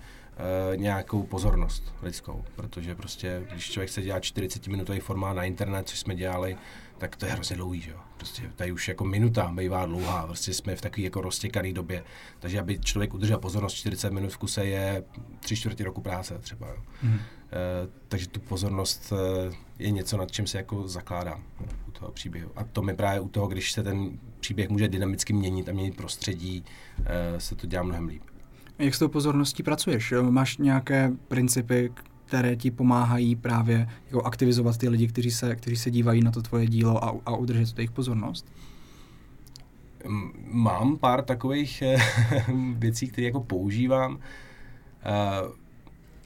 [0.78, 6.16] nějakou pozornost lidskou, protože prostě, když člověk chce dělat 40-minutový formát na internet, což jsme
[6.16, 6.58] dělali,
[6.98, 7.98] tak to je hrozně dlouhý, že jo.
[8.20, 12.04] Prostě tady už jako minuta bývá dlouhá, prostě jsme v takové jako roztěkané době.
[12.40, 15.04] Takže aby člověk udržel pozornost 40 minut v kuse je
[15.40, 16.68] tři čtvrtě roku práce třeba.
[16.68, 16.76] Jo.
[17.04, 17.14] Mm.
[17.14, 17.20] Uh,
[18.08, 22.52] takže tu pozornost uh, je něco, nad čím se jako zakládá no, u toho příběhu.
[22.56, 25.96] A to mi právě u toho, když se ten příběh může dynamicky měnit a měnit
[25.96, 26.66] prostředí,
[27.00, 27.06] uh,
[27.38, 28.24] se to dělá mnohem líp.
[28.80, 30.14] Jak s tou pozorností pracuješ?
[30.30, 31.92] Máš nějaké principy,
[32.30, 36.42] které ti pomáhají právě jako aktivizovat ty lidi, kteří se, kteří se dívají na to
[36.42, 38.46] tvoje dílo a, a udržet jejich pozornost?
[40.46, 41.98] Mám pár takových eh,
[42.74, 44.14] věcí, které jako používám.
[44.14, 44.20] Uh,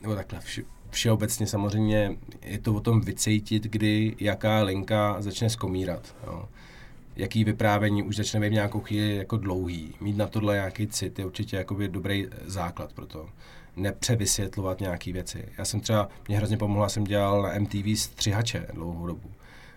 [0.02, 6.16] nebo takhle, vše, všeobecně samozřejmě je to o tom vycejtit, kdy jaká linka začne skomírat.
[6.28, 6.50] Jo.
[7.16, 9.96] Jaký vyprávění už začne být nějakou chvíli jako dlouhý.
[10.02, 13.30] Mít na tohle nějaký cit je určitě jakoby dobrý základ pro to
[13.76, 15.46] nepřevysvětlovat nějaké věci.
[15.58, 19.32] Já jsem třeba, mě hrozně pomohla, jsem dělal na MTV střihače dlouhou dobu.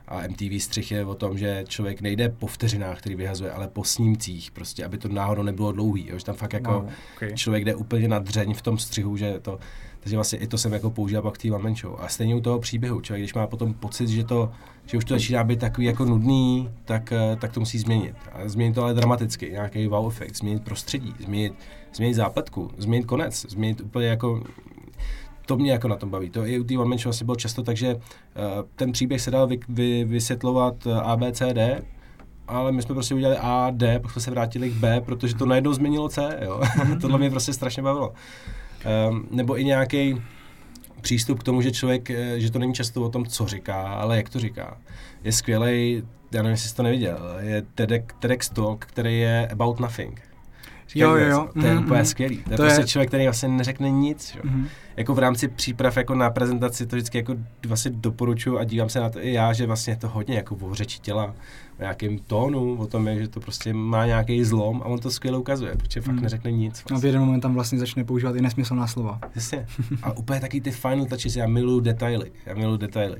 [0.08, 3.84] A MTV střih je o tom, že člověk nejde po vteřinách, který vyhazuje, ale po
[3.84, 6.08] snímcích, prostě, aby to náhodou nebylo dlouhý.
[6.08, 6.18] Jo?
[6.18, 7.32] Že tam fakt jako no, okay.
[7.34, 9.58] člověk jde úplně na dřeň v tom střihu, že to,
[10.06, 11.96] takže vlastně i to jsem jako používal pak té One Show.
[11.98, 14.52] A stejně u toho příběhu, člověk, když má potom pocit, že, to,
[14.86, 18.14] že už to začíná být takový jako nudný, tak, eh, tak to musí změnit.
[18.32, 21.54] A změnit to ale dramaticky, nějaký wow efekt, změnit prostředí, změnit,
[21.96, 24.42] změnit zápletku, změnit konec, změnit úplně jako
[25.46, 26.30] to mě jako na tom baví.
[26.30, 28.00] To i u té One Man Show asi bylo často tak, že uh,
[28.76, 31.58] ten příběh se dal vy, vy, vysvětlovat uh, ABCD
[32.48, 35.46] ale my jsme prostě udělali A, D, pak jsme se vrátili k B, protože to
[35.46, 36.60] najednou změnilo C, jo.
[37.00, 38.12] Tohle mě prostě strašně bavilo.
[39.10, 40.22] Um, nebo i nějaký
[41.00, 44.16] přístup k tomu, že člověk, eh, že to není často o tom, co říká, ale
[44.16, 44.78] jak to říká.
[45.24, 49.80] Je skvělý, já nevím, jestli jsi to neviděl, je TEDx, TEDx Talk, který je about
[49.80, 50.22] nothing.
[50.98, 51.48] Jo, jo, jo.
[51.60, 52.06] To je Mhm, úplně mhm.
[52.06, 52.36] skvělý.
[52.36, 54.34] To je To prostě je- člověk, který vlastně neřekne nic.
[54.34, 54.40] Jo.
[54.44, 54.66] Mhm.
[54.96, 59.00] Jako v rámci příprav jako na prezentaci to vždycky jako vlastně doporučuji a dívám se
[59.00, 61.24] na to i já, že vlastně je to hodně jako o řeči těla,
[61.78, 65.10] o nějakém tónu, o tom, je, že to prostě má nějaký zlom a on to
[65.10, 66.22] skvěle ukazuje, protože fakt Mhm.
[66.22, 66.82] neřekne nic.
[66.94, 69.20] A v jeden moment tam vlastně začne používat i nesmyslná slova.
[69.34, 69.66] Jasně.
[70.02, 73.16] A úplně taky ty final touches, já miluju detaily, já miluju detaily.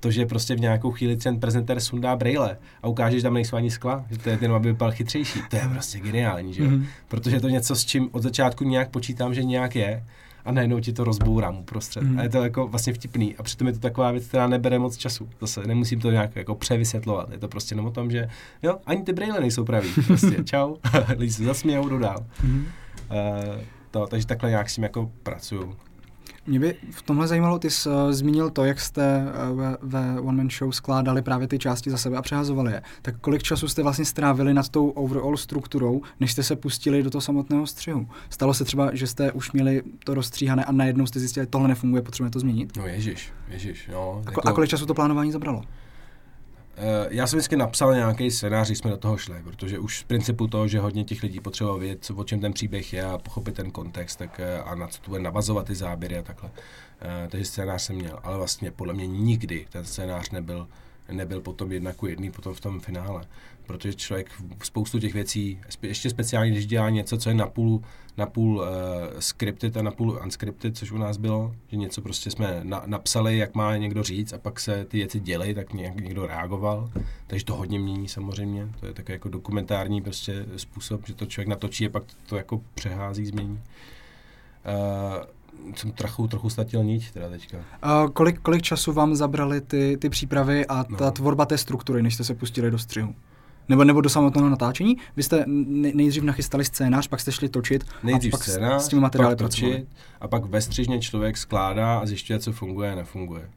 [0.00, 3.56] To, že prostě v nějakou chvíli ten prezentér sundá brejle a ukáže, že tam nejsou
[3.56, 5.40] ani skla, že to je jenom, aby vypadal chytřejší.
[5.50, 6.68] To je prostě geniální, že jo?
[6.68, 6.86] Mhm.
[7.08, 10.04] Protože je to něco, s čím od začátku nějak počítám, že nějak je
[10.44, 12.02] a najednou ti to rozbourám uprostřed.
[12.02, 12.18] Mhm.
[12.18, 13.36] A je to jako vlastně vtipný.
[13.36, 15.28] A přitom je to taková věc, která nebere moc času.
[15.40, 17.30] Zase nemusím to nějak jako převysvětlovat.
[17.30, 18.28] Je to prostě jenom o tom, že
[18.62, 19.88] jo, ani ty brejle nejsou pravý.
[20.06, 20.76] Prostě čau,
[21.16, 22.26] lidi se zasmějou, jdu dál.
[22.42, 22.66] Mhm.
[23.10, 25.76] Uh, to, takže takhle nějak s tím jako pracuju.
[26.46, 30.20] Mě by v tomhle zajímalo, ty jsi uh, zmínil to, jak jste uh, ve, ve
[30.20, 32.82] One Man Show skládali právě ty části za sebe a přehazovali je.
[33.02, 37.10] Tak kolik času jste vlastně strávili nad tou overall strukturou, než jste se pustili do
[37.10, 38.08] toho samotného střihu?
[38.30, 42.02] Stalo se třeba, že jste už měli to rozstříhané a najednou jste zjistili, tohle nefunguje,
[42.02, 42.76] potřebujeme to změnit?
[42.76, 44.22] No ježiš, ježiš, jo.
[44.26, 45.62] A, ko- a kolik času to plánování zabralo?
[46.78, 50.46] Eh, Já jsem vždycky napsal nějaký scénář, jsme do toho šli, protože už z principu
[50.46, 53.70] toho, že hodně těch lidí potřebovalo vědět, o čem ten příběh je a pochopit ten
[53.70, 56.50] kontext tak, eh, a na co to bude navazovat ty záběry a takhle.
[57.00, 60.68] Eh, Takže scénář jsem měl, ale vlastně podle mě nikdy ten scénář nebyl,
[61.12, 63.24] nebyl potom jedna jedný potom v tom finále.
[63.66, 64.30] Protože člověk
[64.62, 67.82] spoustu těch věcí, ještě speciálně, když dělá něco, co je napůl,
[68.16, 68.64] napůl uh,
[69.18, 73.54] scripted a napůl unscripted, což u nás bylo, že něco prostě jsme na, napsali, jak
[73.54, 76.90] má někdo říct a pak se ty věci dělají, tak nějak někdo reagoval.
[77.26, 78.68] Takže to hodně mění samozřejmě.
[78.80, 82.36] To je takový jako dokumentární prostě způsob, že to člověk natočí a pak to, to
[82.36, 83.60] jako přehází, změní.
[85.68, 87.56] Uh, jsem trochu, trochu ztratil niť teda teďka.
[87.56, 91.10] Uh, kolik, kolik času vám zabrali ty, ty přípravy a ta No.
[91.10, 93.14] tvorba té struktury, než jste se pustili do střihu?
[93.68, 94.96] Nebo, nebo do samotného natáčení?
[95.16, 98.82] Vy jste nej- nejdřív nachystali scénář, pak jste šli točit Nejdřív a pak s- scénář,
[98.82, 99.74] s těmi materiály pracovali.
[99.74, 99.88] točit
[100.20, 103.50] a pak ve střižně člověk skládá a zjišťuje, co funguje a nefunguje.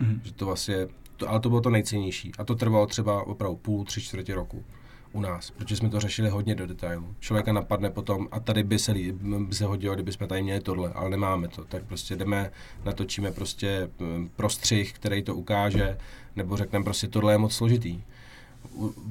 [0.00, 0.20] Mhm.
[0.24, 0.76] Že to vlastně,
[1.16, 2.32] to, ale to bylo to nejcennější.
[2.38, 4.64] A to trvalo třeba opravdu půl, tři čtvrtě roku
[5.12, 7.14] u nás, protože jsme to řešili hodně do detailu.
[7.20, 8.94] Člověka napadne potom, a tady by se,
[9.38, 11.64] by se hodilo, kdyby jsme tady měli tohle, ale nemáme to.
[11.64, 12.50] Tak prostě jdeme,
[12.84, 13.90] natočíme prostě
[14.36, 15.98] prostřih, který to ukáže,
[16.36, 18.00] nebo řekneme prostě tohle je moc složitý.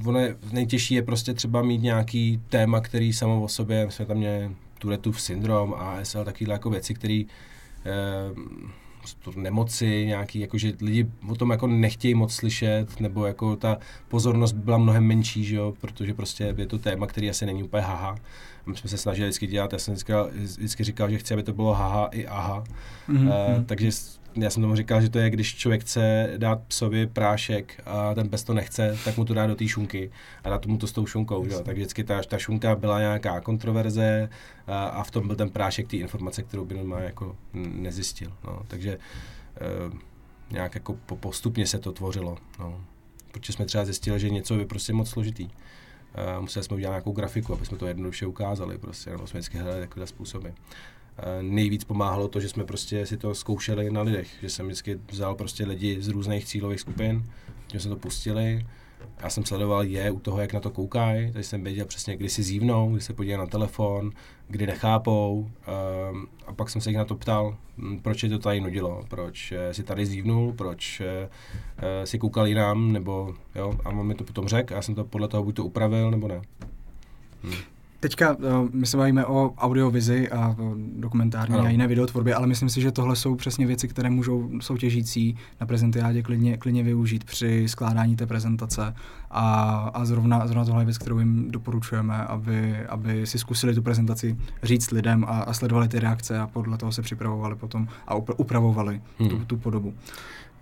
[0.05, 4.05] Ono je, nejtěžší je prostě třeba mít nějaký téma, který samo o sobě, my jsme
[4.05, 7.23] tam měli Turetův syndrom, ASL, takovéhle jako věci, které
[9.19, 13.77] to nemoci nějaký, jako že lidi o tom jako nechtějí moc slyšet, nebo jako ta
[14.07, 17.63] pozornost by byla mnohem menší, že jo, protože prostě je to téma, který asi není
[17.63, 18.09] úplně haha.
[18.65, 21.43] A my jsme se snažili vždycky dělat, já jsem vždycky, vždycky říkal, že chci, aby
[21.43, 22.63] to bylo haha i aha.
[23.07, 23.65] Mhm, Uh, mhm.
[23.65, 23.89] takže
[24.35, 28.29] já jsem tomu říkal, že to je, když člověk chce dát psovi prášek a ten
[28.29, 30.11] pes to nechce, tak mu to dá do té šunky
[30.43, 31.45] a dá tomu to s tou šunkou.
[31.45, 31.51] Že?
[31.51, 31.59] jo.
[31.59, 34.29] Tak vždycky ta, ta šunka byla nějaká kontroverze
[34.67, 38.33] a, a v tom byl ten prášek té informace, kterou by normálně jako nezjistil.
[38.43, 38.61] No.
[38.67, 38.97] Takže
[39.87, 39.93] uh,
[40.51, 42.37] nějak jako po, postupně se to tvořilo.
[42.59, 42.81] No.
[43.31, 45.45] Protože jsme třeba zjistili, že něco je prostě moc složitý.
[45.45, 49.57] Uh, museli jsme udělat nějakou grafiku, aby jsme to jednoduše ukázali, prostě, nebo jsme vždycky
[49.57, 50.49] hledali takové způsoby.
[51.19, 54.99] Uh, nejvíc pomáhalo to, že jsme prostě si to zkoušeli na lidech, že jsem vždycky
[55.11, 57.25] vzal prostě lidi z různých cílových skupin,
[57.73, 58.65] že jsme to pustili,
[59.23, 62.29] já jsem sledoval je u toho, jak na to koukají, takže jsem věděl přesně, kdy
[62.29, 64.11] si zívnou, kdy se podívají na telefon,
[64.47, 65.49] kdy nechápou
[66.11, 69.05] um, a pak jsem se jich na to ptal, hm, proč je to tady nudilo,
[69.09, 71.29] proč eh, si tady zívnul, proč eh,
[71.77, 74.95] eh, si koukal jinam, nebo jo, a on mi to potom řekl a já jsem
[74.95, 76.41] to podle toho buď to upravil, nebo ne.
[77.43, 77.72] Hm.
[78.03, 81.65] Teďka uh, my se bavíme o audiovizi a o dokumentární Ano.
[81.65, 85.67] a jiné videotvorbě, ale myslím si, že tohle jsou přesně věci, které můžou soutěžící na
[85.67, 88.93] prezentiádě klidně, klidně využít při skládání té prezentace
[89.31, 93.81] a, a zrovna, zrovna tohle je věc, kterou jim doporučujeme, aby, aby si zkusili tu
[93.81, 98.15] prezentaci říct lidem a, a sledovali ty reakce a podle toho se připravovali potom a
[98.15, 99.29] upra- upravovali Hmm.
[99.29, 99.93] tu, tu podobu.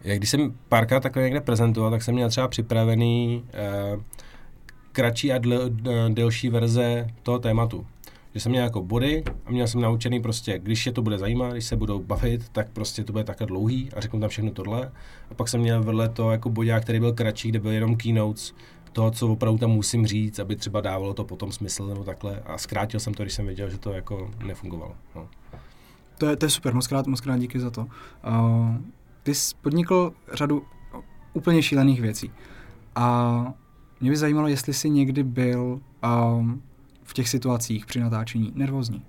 [0.03, 3.97] Jak když jsem párkrát takhle někde prezentoval, tak jsem měl třeba připravený eh,
[4.91, 5.69] kratší a dl,
[6.09, 7.85] delší verze toho tématu.
[8.33, 11.51] Že jsem měl jako body a měl jsem naučený prostě, když je to bude zajímat,
[11.51, 14.91] když se budou bavit, tak prostě to bude takhle dlouhý a řeknu tam všechno tohle.
[15.31, 18.53] A pak jsem měl vedle to jako bodák, který byl kratší, kde byl jenom keynotes,
[18.93, 22.39] toho, co opravdu tam musím říct, aby třeba dávalo to potom smysl nebo takhle.
[22.45, 24.95] A zkrátil jsem to, když jsem věděl, že to jako nefungovalo.
[25.15, 25.27] No.
[26.17, 27.81] To je, to je super, moc krát, moc krát díky za to.
[27.81, 27.87] Uh,
[29.23, 30.63] ty jsi podnikl řadu
[31.33, 32.31] úplně šílených věcí.
[32.95, 33.53] A
[34.01, 36.61] Mě by zajímalo, jestli jsi někdy byl um,
[37.03, 39.01] v těch situacích při natáčení nervózní.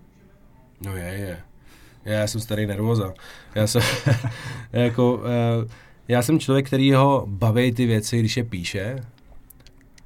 [0.85, 1.41] No je, je.
[2.05, 3.15] Já jsem starý nervoza.
[3.55, 3.83] Já jsem,
[4.73, 5.23] jako, uh,
[6.09, 8.97] já jsem člověk, který ho baví ty věci, když je píše.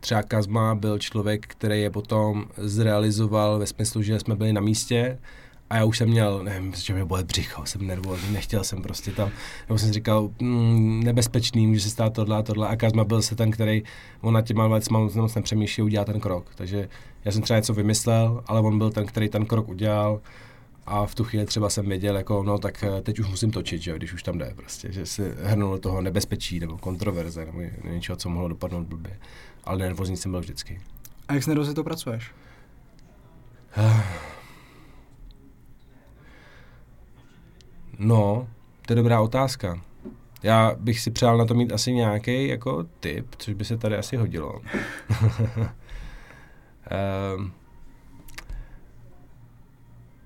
[0.01, 5.19] Třeba Kazma byl člověk, který je potom zrealizoval ve smyslu, že jsme byli na místě
[5.71, 9.11] a já už jsem měl, nevím, že mě bude břicho, jsem nervózní, nechtěl jsem prostě
[9.11, 9.31] tam,
[9.69, 12.69] nebo jsem říkal, mm, nebezpečný, může se stát tohle a tohle.
[12.69, 13.83] A Kazma byl se ten, který,
[14.21, 16.55] on na těma věcma moc nepřemýšlí, udělá ten krok.
[16.55, 16.89] Takže
[17.25, 20.21] já jsem třeba něco vymyslel, ale on byl ten, který ten krok udělal
[20.87, 23.83] a v tu chvíli třeba jsem věděl, jako, no tak eh, teď už musím točit,
[23.83, 27.61] že, když už tam jde, prostě, že si hrnul do toho nebezpečí nebo kontroverze nebo
[27.85, 29.19] něčeho, co mohlo dopadnout blbě.
[29.65, 30.81] Ale nervózní jsem byl vždycky.
[31.29, 32.31] A jak s nervozitou pracuješ?
[37.99, 38.49] No,
[38.87, 39.81] to je dobrá otázka.
[40.43, 43.97] Já bych si přál na to mít asi nějaký jako tip, což by se tady
[43.97, 44.53] asi hodilo.
[47.37, 47.53] um,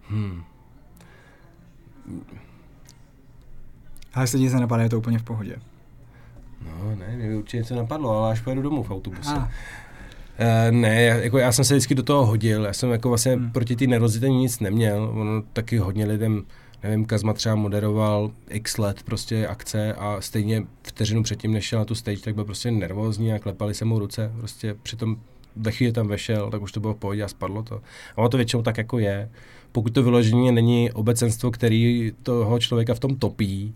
[0.09, 0.43] hmm.
[4.15, 5.57] Ale jestli nic nenapadá, je to úplně v pohodě.
[6.65, 9.31] No, ne, mě by určitě něco napadlo, ale až pojedu domů v autobuse.
[9.35, 9.39] Ah.
[9.39, 9.49] Uh,
[10.71, 13.51] ne, jako já jsem se vždycky do toho hodil, já jsem jako vlastně hmm.
[13.51, 16.45] proti té nervozitě nic neměl, ono taky hodně lidem,
[16.83, 21.85] nevím, Kazma třeba moderoval x let prostě akce a stejně vteřinu předtím, než šel na
[21.85, 25.17] tu stage, tak byl prostě nervózní a klepali se mu ruce, prostě přitom
[25.57, 27.75] ve chvíli tam vešel, tak už to bylo v pohodě a spadlo to.
[28.17, 29.31] A ono to většinou tak jako je.
[29.73, 33.75] Pokud to vyložení není obecenstvo, který toho člověka v tom topí,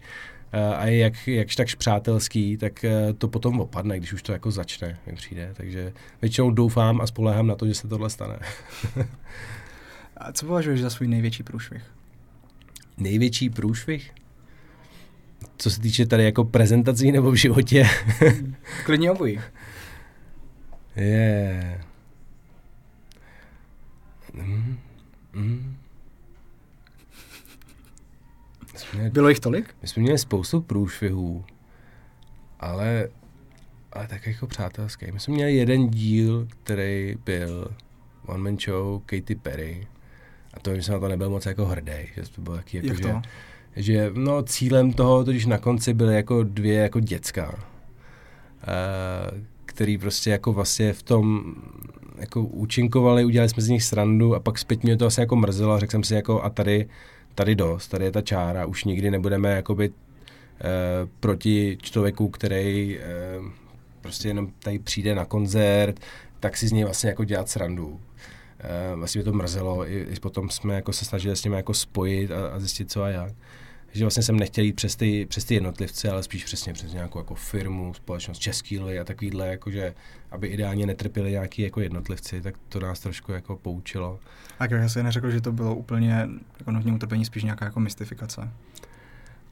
[0.52, 4.32] eh, a je jak, jakž takž přátelský, tak eh, to potom opadne, když už to
[4.32, 5.50] jako začne, jak přijde.
[5.56, 8.38] Takže většinou doufám a spolehám na to, že se tohle stane.
[10.16, 11.82] a co považuješ za svůj největší průšvih?
[12.96, 14.10] Největší průšvih?
[15.56, 17.88] Co se týče tady jako prezentací nebo v životě?
[18.84, 19.40] Klidně obojí.
[20.96, 21.80] Je.
[24.32, 24.78] Mm,
[25.32, 25.76] mm.
[28.94, 29.74] Měli, Bylo jich tolik?
[29.82, 31.44] My jsme měli spoustu průšvihů,
[32.60, 33.08] ale,
[33.92, 35.12] ale tak jako přátelský.
[35.12, 37.68] My jsme měli jeden díl, který byl
[38.26, 39.86] One Man Show, Katy Perry.
[40.54, 41.92] A to jsem na to nebyl moc jako hrdý.
[42.14, 43.08] Že to bylo taky jako, Jak to?
[43.76, 47.58] Že, že no, cílem toho, když na konci byly jako dvě jako děcka, uh,
[49.66, 51.54] který prostě jako vlastně v tom
[52.18, 55.72] jako účinkovali, udělali jsme z nich srandu a pak zpět mě to asi jako mrzelo
[55.72, 56.88] a řekl jsem si jako a tady,
[57.34, 60.64] tady dost, tady je ta čára, už nikdy nebudeme jakoby eh,
[61.20, 63.04] proti člověku, který eh,
[64.00, 66.00] prostě jenom tady přijde na koncert,
[66.40, 68.00] tak si z něj vlastně jako dělat srandu.
[68.58, 71.74] Eh, vlastně mě to mrzelo, i, i potom jsme jako se snažili s nimi jako
[71.74, 73.32] spojit a, a zjistit co a jak
[73.94, 77.18] že vlastně jsem nechtěl jít přes ty, přes ty jednotlivce, ale spíš přesně přes nějakou
[77.18, 79.94] jako firmu, společnost Český lid a takovýhle, jakože,
[80.30, 84.18] aby ideálně netrpěli nějaký jako jednotlivci, tak to nás trošku jako poučilo.
[84.58, 88.48] A jak se neřekl, že to bylo úplně jako nutně utrpení, spíš nějaká jako mystifikace?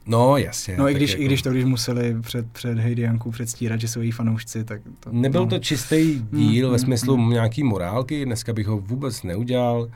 [0.05, 0.77] No, jasně.
[0.77, 1.23] No i když, jako...
[1.23, 5.09] i když to, když museli před, před Heidianku předstírat, že jsou její fanoušci, tak to...
[5.11, 5.47] Nebyl no.
[5.47, 9.89] to čistý díl mm, ve smyslu mm, nějaký morálky, dneska bych ho vůbec neudělal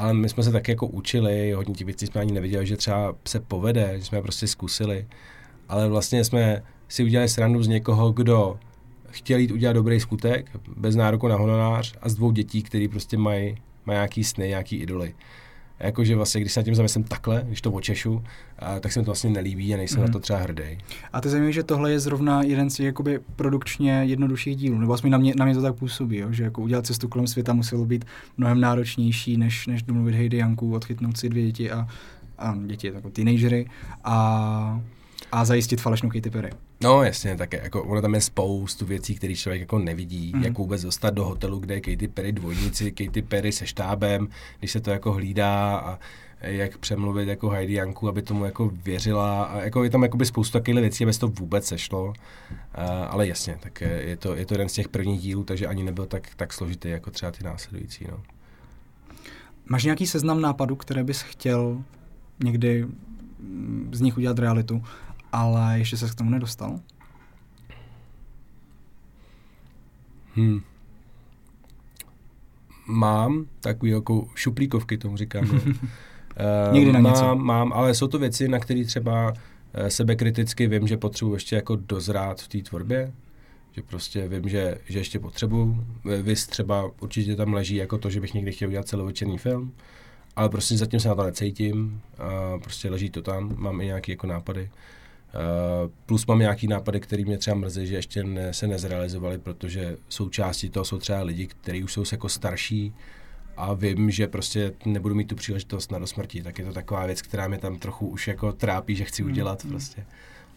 [0.00, 3.14] ale my jsme se taky jako učili, hodně těch věcí jsme ani nevěděli, že třeba
[3.28, 5.06] se povede, že jsme prostě zkusili,
[5.68, 8.58] ale vlastně jsme si udělali srandu z někoho, kdo
[9.10, 13.16] chtěl jít udělat dobrý skutek, bez nároku na honorář a z dvou dětí, který prostě
[13.16, 15.14] mají, mají nějaký sny, nějaký idoly
[15.80, 18.24] jakože vlastně, když se na tím zamyslím takhle, když to očešu,
[18.58, 20.02] a, tak se mi to vlastně nelíbí a nejsem mm.
[20.02, 20.12] na mhm.
[20.12, 20.78] to třeba hrdý.
[21.12, 24.92] A to zajímavé, že tohle je zrovna jeden z těch jakoby produkčně jednodušších dílů, nebo
[24.92, 26.32] aspoň na mě, na mě to tak působí, jo?
[26.32, 28.04] že jako udělat cestu kolem světa muselo být
[28.36, 31.88] mnohem náročnější, než, než domluvit Heidi Janku, odchytnout si dvě děti a,
[32.38, 33.66] a děti, jako teenagery
[34.04, 34.80] a
[35.32, 36.50] a zajistit falešnou Katy Perry.
[36.82, 40.42] No jasně, tak jako ono tam je spoustu věcí, které člověk jako nevidí, mm.
[40.42, 44.70] jak vůbec dostat do hotelu, kde je Katy Perry dvojnici, Katy Perry se štábem, když
[44.70, 45.98] se to jako hlídá a
[46.42, 50.52] jak přemluvit jako Heidi Janku, aby tomu jako věřila a jako je tam jakoby spoustu
[50.52, 52.14] takových věcí, aby to vůbec sešlo, uh,
[53.08, 56.06] ale jasně, tak je to, je to jeden z těch prvních dílů, takže ani nebyl
[56.06, 58.06] tak, tak složitý jako třeba ty následující.
[58.10, 58.20] No.
[59.66, 61.82] Máš nějaký seznam nápadů, které bys chtěl
[62.44, 62.86] někdy
[63.92, 64.82] z nich udělat realitu
[65.32, 66.80] ale ještě se k tomu nedostal.
[70.34, 70.60] Hmm.
[72.86, 75.50] Mám takový jako šuplíkovky, tomu říkám.
[75.50, 75.60] Uh,
[76.72, 77.36] Někdy na mám, něco.
[77.36, 79.36] Mám, ale jsou to věci, na které třeba uh,
[79.88, 83.12] sebekriticky vím, že potřebuji ještě jako dozrát v té tvorbě,
[83.72, 85.86] že prostě vím, že, že ještě potřebuju.
[86.22, 89.72] Vys třeba určitě tam leží jako to, že bych někdy chtěl udělat celovečerní film,
[90.36, 94.12] ale prostě zatím se na to necítím a prostě leží to tam, mám i nějaké
[94.12, 94.70] jako nápady.
[96.06, 100.70] Plus mám nějaký nápady, který mě třeba mrzí, že ještě ne, se nezrealizovaly, protože součástí
[100.70, 102.92] toho jsou třeba lidi, kteří už jsou jako starší
[103.56, 107.22] a vím, že prostě nebudu mít tu příležitost na dosmrti, tak je to taková věc,
[107.22, 109.70] která mě tam trochu už jako trápí, že chci udělat mm.
[109.70, 110.04] prostě.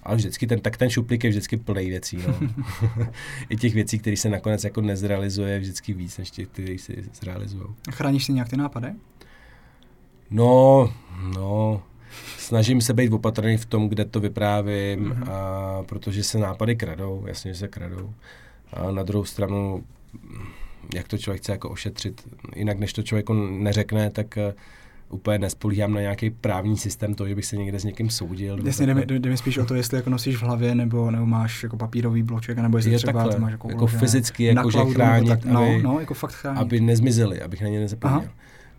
[0.04, 2.18] Ale vždycky ten, tak ten šuplík je vždycky plný věcí.
[2.28, 2.40] No.
[3.50, 7.64] I těch věcí, které se nakonec jako nezrealizuje, vždycky víc, než těch, které se zrealizují.
[7.92, 8.88] Chráníš si nějak ty nápady?
[10.30, 10.94] No,
[11.36, 11.84] no,
[12.38, 15.32] snažím se být opatrný v tom, kde to vyprávím, mm-hmm.
[15.32, 18.14] a, protože se nápady kradou, jasně, že se kradou.
[18.74, 19.84] A na druhou stranu,
[20.96, 22.22] jak to člověk chce jako ošetřit,
[22.56, 24.54] jinak než to člověk neřekne, tak uh,
[25.14, 28.60] úplně nespolíhám na nějaký právní systém, to, že bych se někde s někým soudil.
[28.64, 31.26] Jasně, jde mi, jde mi spíš o to, jestli jako nosíš v hlavě, nebo, nebo
[31.26, 34.80] máš jako papírový bloček, nebo jestli je třeba takhle, máš jako, jako fyzicky, jako že
[34.94, 36.60] chránit, tak, no, aby, no, jako fakt chránit.
[36.60, 38.20] aby nezmizely, abych na ně nezapomněl.
[38.20, 38.32] Aha.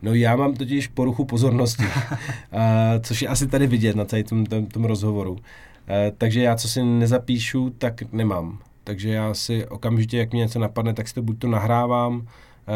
[0.03, 4.47] No já mám totiž poruchu pozornosti, a, což je asi tady vidět na celém tom,
[4.47, 5.37] tom, tom rozhovoru.
[5.37, 8.59] A, takže já, co si nezapíšu, tak nemám.
[8.85, 12.27] Takže já si okamžitě, jak mě něco napadne, tak si to buď to nahrávám,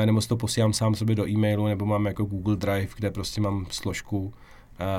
[0.05, 3.41] nebo si to posílám sám sobě do e-mailu, nebo mám jako Google Drive, kde prostě
[3.41, 4.33] mám složku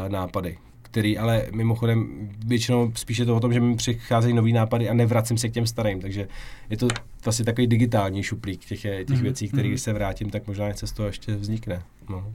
[0.08, 0.58] nápady
[0.92, 5.38] který ale mimochodem většinou spíše to o tom, že mi přicházejí nový nápady a nevracím
[5.38, 6.28] se k těm starým, takže
[6.70, 6.88] je to
[7.26, 9.22] vlastně takový digitální šuplík těch, těch mm-hmm.
[9.22, 11.82] věcí, které když se vrátím, tak možná něco z toho ještě vznikne.
[12.10, 12.34] No.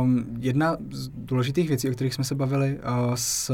[0.00, 3.52] Um, jedna z důležitých věcí, o kterých jsme se bavili uh, s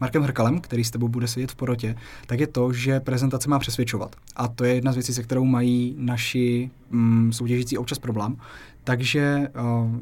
[0.00, 1.96] Markem Hrkalem, který s tebou bude sedět v porotě,
[2.26, 4.16] tak je to, že prezentace má přesvědčovat.
[4.36, 8.36] A to je jedna z věcí, se kterou mají naši mm, soutěžící občas problém.
[8.84, 9.96] Takže uh,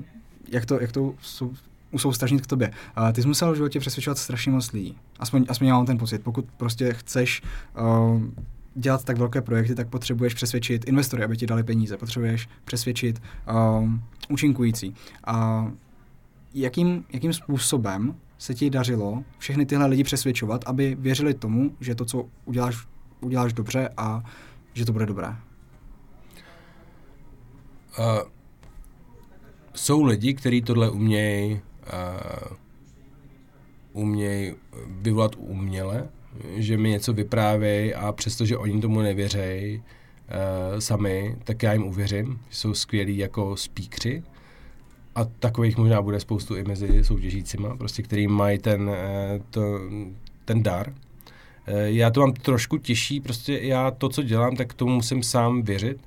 [0.48, 1.52] jak to, jak to sou,
[1.92, 2.72] usoustažnit k tobě.
[2.98, 4.98] Uh, ty jsi musel v životě přesvědčovat strašně moc lidí.
[5.18, 6.22] Aspoň, aspoň já mám ten pocit.
[6.22, 7.42] Pokud prostě chceš
[7.80, 8.22] uh,
[8.74, 11.96] dělat tak velké projekty, tak potřebuješ přesvědčit investory, aby ti dali peníze.
[11.96, 13.90] Potřebuješ přesvědčit uh,
[14.28, 14.94] účinkující.
[15.24, 15.70] A uh,
[16.54, 22.04] jakým, jakým způsobem se ti dařilo všechny tyhle lidi přesvědčovat, aby věřili tomu, že to,
[22.04, 22.86] co uděláš,
[23.20, 24.22] uděláš dobře a
[24.74, 25.28] že to bude dobré?
[25.28, 25.36] Uh,
[29.74, 31.60] jsou lidi, kteří tohle umějí
[33.92, 34.54] umějí
[34.86, 36.08] vyvolat uměle,
[36.54, 42.40] že mi něco vyprávějí a přestože oni tomu nevěřejí uh, sami, tak já jim uvěřím.
[42.50, 44.22] Jsou skvělí jako speakři
[45.14, 49.80] a takových možná bude spoustu i mezi soutěžícíma, prostě, který mají ten, eh, to,
[50.44, 50.94] ten dar.
[51.66, 55.62] Eh, já to mám trošku těžší, prostě já to, co dělám, tak tomu musím sám
[55.62, 56.00] věřit,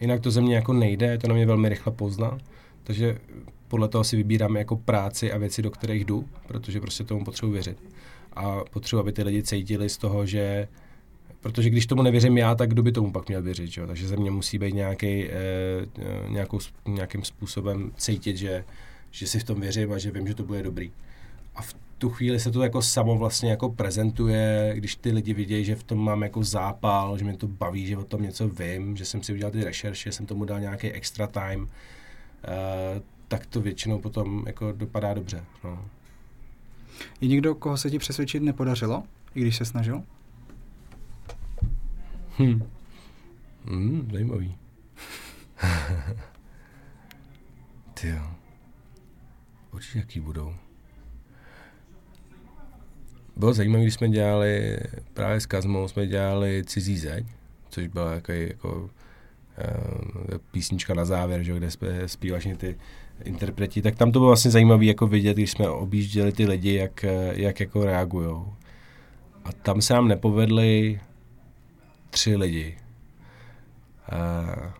[0.00, 2.38] jinak to ze mě jako nejde, to na mě velmi rychle pozná,
[2.84, 3.18] takže
[3.68, 7.52] podle toho si vybírám jako práci a věci, do kterých jdu, protože prostě tomu potřebuji
[7.52, 7.78] věřit.
[8.32, 10.68] A potřebuji, aby ty lidi cítili z toho, že
[11.44, 13.86] Protože když tomu nevěřím já, tak kdo by tomu pak měl věřit, že?
[13.86, 15.32] Takže ze mě musí být nějaký, eh,
[16.28, 18.64] nějakou, nějakým způsobem cítit, že,
[19.10, 20.92] že si v tom věřím a že vím, že to bude dobrý.
[21.54, 25.64] A v tu chvíli se to jako samo vlastně jako prezentuje, když ty lidi vidějí,
[25.64, 28.96] že v tom mám jako zápal, že mě to baví, že o tom něco vím,
[28.96, 31.68] že jsem si udělal ty rešerše, jsem tomu dal nějaký extra time,
[32.44, 35.44] eh, tak to většinou potom jako dopadá dobře.
[35.64, 35.88] No.
[37.20, 39.02] Je někdo, koho se ti přesvědčit nepodařilo,
[39.34, 40.02] i když se snažil?
[42.38, 42.62] Hm.
[43.64, 44.56] Hmm, zajímavý.
[47.94, 48.30] Ty jo.
[49.72, 50.54] Určitě jaký budou.
[53.36, 54.78] Bylo zajímavé, když jsme dělali
[55.14, 57.26] právě s Kazmou, jsme dělali Cizí zeď,
[57.68, 58.90] což byla jako, jako uh,
[60.50, 62.78] písnička na závěr, že, kde jsme zpívaš ty
[63.24, 67.04] interpreti, tak tam to bylo vlastně zajímavé jako vidět, když jsme objížděli ty lidi, jak,
[67.32, 68.52] jak jako reagujou.
[69.44, 71.00] A tam se nám nepovedly
[72.10, 72.76] tři lidi.
[74.12, 74.70] Uh,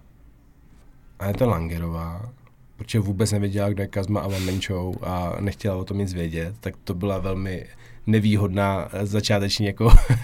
[1.18, 2.32] a je to Langerová,
[2.76, 4.28] protože vůbec nevěděla, kde je Kazma a
[4.66, 7.66] Show a nechtěla o tom nic vědět, tak to byla velmi
[8.06, 10.20] nevýhodná eh, začáteční jako eh,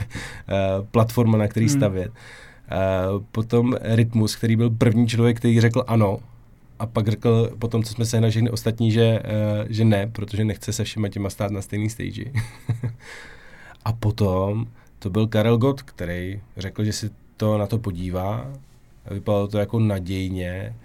[0.90, 1.76] platforma, na který hmm.
[1.76, 2.12] stavět.
[3.12, 6.18] Uh, potom Rytmus, který byl první člověk, který řekl ano,
[6.80, 10.44] a pak řekl potom, co jsme se na všechny ostatní, že, uh, že ne, protože
[10.44, 12.24] nechce se všema těma stát na stejný stage.
[13.84, 14.66] a potom
[14.98, 18.50] to byl Karel Gott, který řekl, že si to na to podívá.
[19.10, 20.76] Vypadalo to jako nadějně.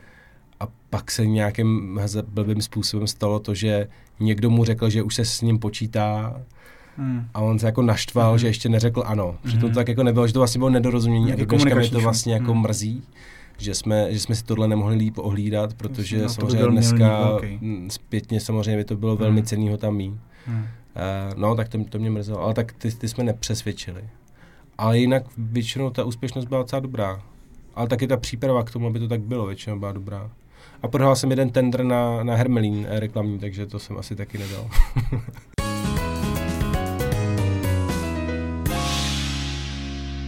[0.60, 3.88] A pak se nějakým blbým způsobem stalo to, že
[4.20, 6.42] někdo mu řekl, že už se s ním počítá
[6.98, 7.28] Hmm.
[7.34, 8.40] A on se jako naštval, hmm.
[8.40, 9.36] že ještě neřekl ano.
[9.44, 9.72] Přitom hmm.
[9.72, 12.34] to tak jako nebylo, že to vlastně bylo nedorozumění a do dneška mi to vlastně
[12.34, 12.62] jako hmm.
[12.62, 13.04] mrzí,
[13.58, 17.40] že jsme, že jsme si tohle nemohli líp ohlídat, protože no, samozřejmě dneska
[17.90, 19.22] zpětně samozřejmě by to bylo hmm.
[19.22, 20.14] velmi cenný ho tam mít.
[20.46, 20.58] Hmm.
[20.58, 22.42] Uh, no, tak to, to mě mrzelo.
[22.42, 24.04] Ale tak ty, ty jsme nepřesvědčili.
[24.78, 27.22] Ale jinak většinou ta úspěšnost byla docela dobrá.
[27.76, 30.32] Ale taky ta příprava k tomu, aby to tak bylo, většinou byla dobrá.
[30.82, 34.38] A prohrál jsem jeden tender na, na Hermelín eh, reklamní, takže to jsem asi taky
[34.38, 34.70] nedal.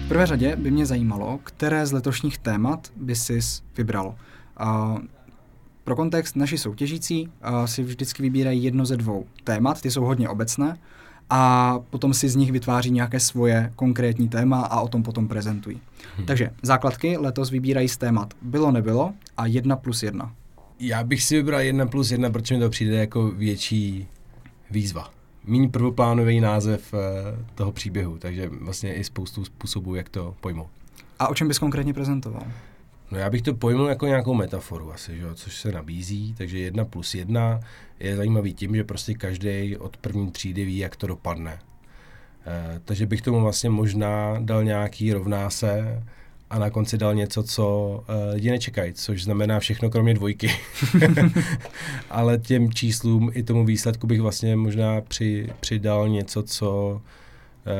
[0.07, 3.39] prvé řadě by mě zajímalo, které z letošních témat by si
[3.77, 4.15] vybral.
[4.61, 4.99] Uh,
[5.83, 10.29] pro kontext, naši soutěžící uh, si vždycky vybírají jedno ze dvou témat, ty jsou hodně
[10.29, 10.77] obecné,
[11.29, 15.79] a potom si z nich vytváří nějaké svoje konkrétní téma a o tom potom prezentují.
[16.17, 16.25] Hmm.
[16.25, 20.33] Takže základky letos vybírají z témat bylo, nebylo a jedna plus jedna.
[20.79, 24.07] Já bych si vybral jedna plus jedna, protože mi to přijde jako větší
[24.71, 25.16] výzva.
[25.47, 26.99] Míň prvoplánový název uh,
[27.55, 30.69] toho příběhu, takže vlastně i spoustu způsobů, jak to pojmout.
[31.19, 32.43] A o čem bys konkrétně prezentoval?
[33.11, 35.25] No já bych to pojmul jako nějakou metaforu asi, že?
[35.33, 37.59] což se nabízí, takže jedna plus jedna
[37.99, 41.59] je zajímavý tím, že prostě každý od první třídy ví, jak to dopadne.
[42.47, 46.03] E, takže bych tomu vlastně možná dal nějaký rovná se
[46.49, 50.49] a na konci dal něco, co e, lidi nečekají, což znamená všechno kromě dvojky.
[52.09, 57.01] Ale těm číslům i tomu výsledku bych vlastně možná při, přidal něco, co,
[57.65, 57.75] e,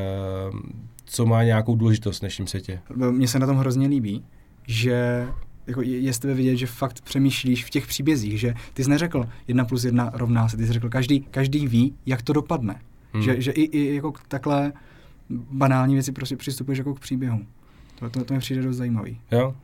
[1.06, 2.80] co má nějakou důležitost v dnešním světě.
[2.96, 4.26] Mně se na tom hrozně líbí,
[4.68, 5.28] že
[5.68, 8.90] jako je, je z tebe vidět, že fakt přemýšlíš v těch příbězích, že ty jsi
[8.90, 12.82] neřekl jedna plus jedna rovná se, ty jsi řekl, každý, každý ví, jak to dopadne.
[13.14, 13.24] Hmm.
[13.24, 14.74] Že, že i, i jako takhle
[15.30, 17.46] banální věci prostě přistupuješ jako k příběhu.
[18.00, 19.22] To, to, to mi přijde dost zajímavý.
[19.32, 19.56] Jo.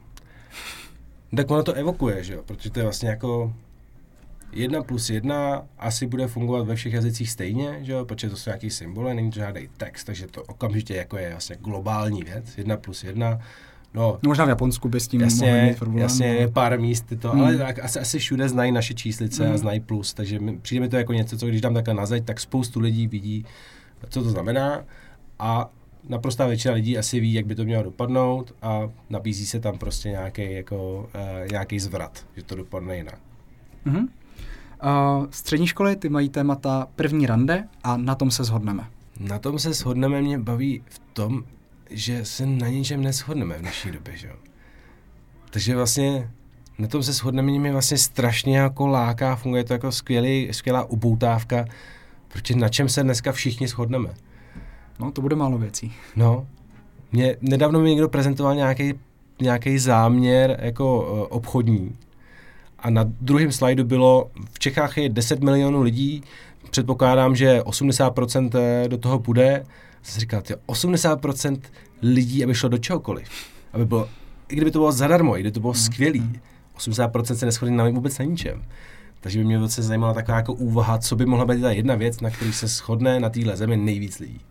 [1.36, 3.54] Tak ono to evokuje, že jo, protože to je vlastně jako
[4.52, 8.50] jedna plus jedna asi bude fungovat ve všech jazycích stejně, že jo, protože to jsou
[8.50, 12.78] nějaký symboly, není to žádný text, takže to okamžitě jako je vlastně globální věc, jedna
[12.78, 13.40] plus jedna
[13.94, 16.02] No, no, možná v Japonsku by s tím jasně, mít problém.
[16.02, 17.42] Jasně, je pár míst, to, hmm.
[17.42, 19.54] ale tak, asi, asi všude znají naše číslice hmm.
[19.54, 22.06] a znají plus, takže mi, přijde mi to jako něco, co když dám takhle na
[22.06, 23.46] zeď, tak spoustu lidí vidí,
[24.10, 24.84] co to znamená
[25.40, 25.70] a
[26.10, 30.10] naprostá většina lidí asi ví, jak by to mělo dopadnout a nabízí se tam prostě
[30.10, 33.20] nějaký jako, uh, nějaký zvrat, že to dopadne jinak.
[33.86, 34.08] Mm-hmm.
[34.84, 38.88] Uh, střední školy ty mají témata první rande a na tom se shodneme.
[39.20, 41.44] Na tom se shodneme, mě baví v tom,
[41.90, 44.36] že se na ničem neschodneme v dnešní době, že jo.
[45.50, 46.32] Takže vlastně
[46.78, 51.66] na tom se shodneme, mě vlastně strašně jako láká, funguje to jako skvělý, skvělá upoutávka,
[52.28, 54.10] protože na čem se dneska všichni shodneme.
[55.04, 55.94] No, to bude málo věcí.
[56.16, 56.48] No,
[57.12, 58.94] mě, nedávno mi někdo prezentoval nějaký
[59.42, 61.96] nějaký záměr jako uh, obchodní
[62.80, 66.24] a na druhém slajdu bylo, v Čechách je 10 milionů lidí,
[66.70, 69.66] předpokládám, že 80% eh, do toho půjde
[70.04, 71.60] jsem si říkal, ty 80%
[72.02, 73.30] lidí, aby šlo do čehokoliv,
[73.74, 74.10] aby bylo,
[74.50, 75.80] i kdyby to bylo zadarmo, i kdyby to bylo mm.
[75.80, 76.40] skvělý,
[76.78, 78.64] 80% se neschodí na vůbec na ničem.
[79.22, 82.22] Takže by mě velice zajímala taková jako úvaha, co by mohla být ta jedna věc,
[82.22, 84.42] na který se shodne na téhle zemi nejvíc lidí.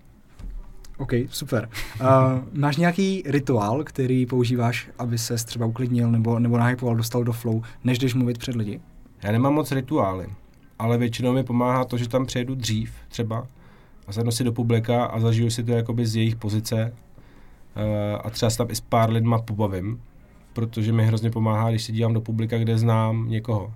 [0.98, 1.68] OK, super.
[2.00, 2.06] Uh,
[2.52, 7.62] máš nějaký rituál, který používáš, aby se třeba uklidnil nebo, nebo nahypoval, dostal do flow,
[7.84, 8.80] než jdeš mluvit před lidi?
[9.22, 10.26] Já nemám moc rituály,
[10.78, 13.46] ale většinou mi pomáhá to, že tam přijedu dřív třeba,
[14.06, 16.92] a sednu si do publika a zažiju si to jakoby z jejich pozice
[17.76, 20.00] uh, a třeba se tam i s pár lidma pobavím,
[20.52, 23.72] protože mi hrozně pomáhá, když se dívám do publika, kde znám někoho.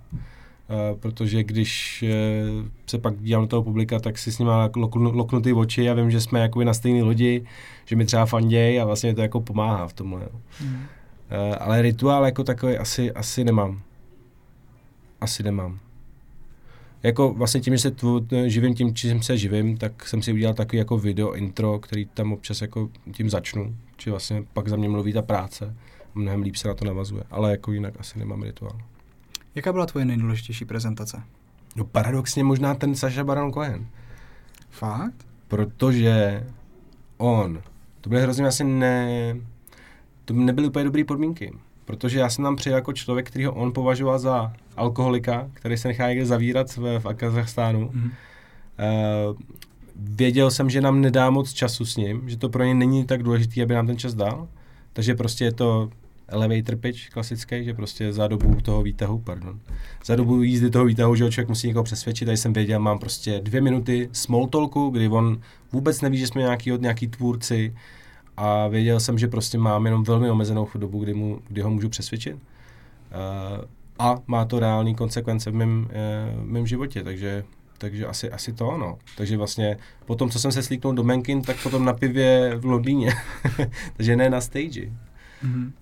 [0.69, 5.41] Uh, protože když uh, se pak dívám do toho publika, tak si s nimi loknu,
[5.41, 7.45] ty oči a vím, že jsme jakoby na stejné lodi,
[7.85, 10.29] že mi třeba fanděj a vlastně to jako pomáhá v tomhle.
[10.62, 10.83] Mm.
[11.61, 13.81] Ale rituál jako takový asi, asi nemám.
[15.21, 15.79] Asi nemám
[17.07, 20.55] jako vlastně tím, že se tvo, živím tím, čím se živím, tak jsem si udělal
[20.55, 24.89] takový jako video intro, který tam občas jako tím začnu, či vlastně pak za mě
[24.89, 25.75] mluví ta práce
[26.14, 28.79] a mnohem líp se na to navazuje, ale jako jinak asi nemám rituál.
[29.57, 31.23] Jaká byla tvoje nejdůležitější prezentace?
[31.77, 33.87] No paradoxně možná ten Saša Baron Cohen.
[34.71, 35.27] Fakt?
[35.49, 36.45] Protože
[37.17, 37.63] on,
[38.01, 39.37] to byly hrozně asi ne,
[40.25, 41.53] to nebyly úplně dobré podmínky
[41.87, 45.89] protože já jsem tam přijel jako člověk, který ho on považoval za alkoholika, který se
[45.89, 47.89] nechá někde zavírat v, v Kazachstánu.
[47.89, 48.11] Mm-hmm.
[49.31, 49.37] Uh,
[49.97, 53.23] věděl jsem, že nám nedá moc času s ním, že to pro ně není tak
[53.23, 54.49] důležité, aby nám ten čas dal,
[54.93, 55.91] takže prostě je to
[56.29, 59.61] elevator pitch klasický, že prostě za dobu toho výtahu, pardon,
[60.05, 63.41] za dobu jízdy toho výtahu, že člověk musí někoho přesvědčit, tady jsem věděl, mám prostě
[63.41, 65.41] dvě minuty small talku, kdy on
[65.72, 67.72] vůbec neví, že jsme nějaký, nějaký tvůrci,
[68.37, 71.89] a věděl jsem, že prostě mám jenom velmi omezenou dobu, kdy, mu, kdy ho můžu
[71.89, 72.35] přesvědčit.
[72.35, 72.41] Uh,
[73.99, 75.89] a má to reální konsekvence v mém,
[76.39, 77.45] uh, mém životě, takže,
[77.79, 78.99] takže asi, asi to ano.
[79.16, 82.64] Takže vlastně po tom, co jsem se slíknul do Menkin, tak potom na pivě v
[82.64, 83.12] Londýně.
[83.97, 84.91] takže ne na stage.
[85.45, 85.72] Mm-hmm.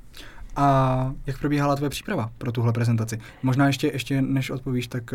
[0.57, 3.18] A jak probíhala tvoje příprava pro tuhle prezentaci?
[3.42, 5.14] Možná ještě, ještě než odpovíš, tak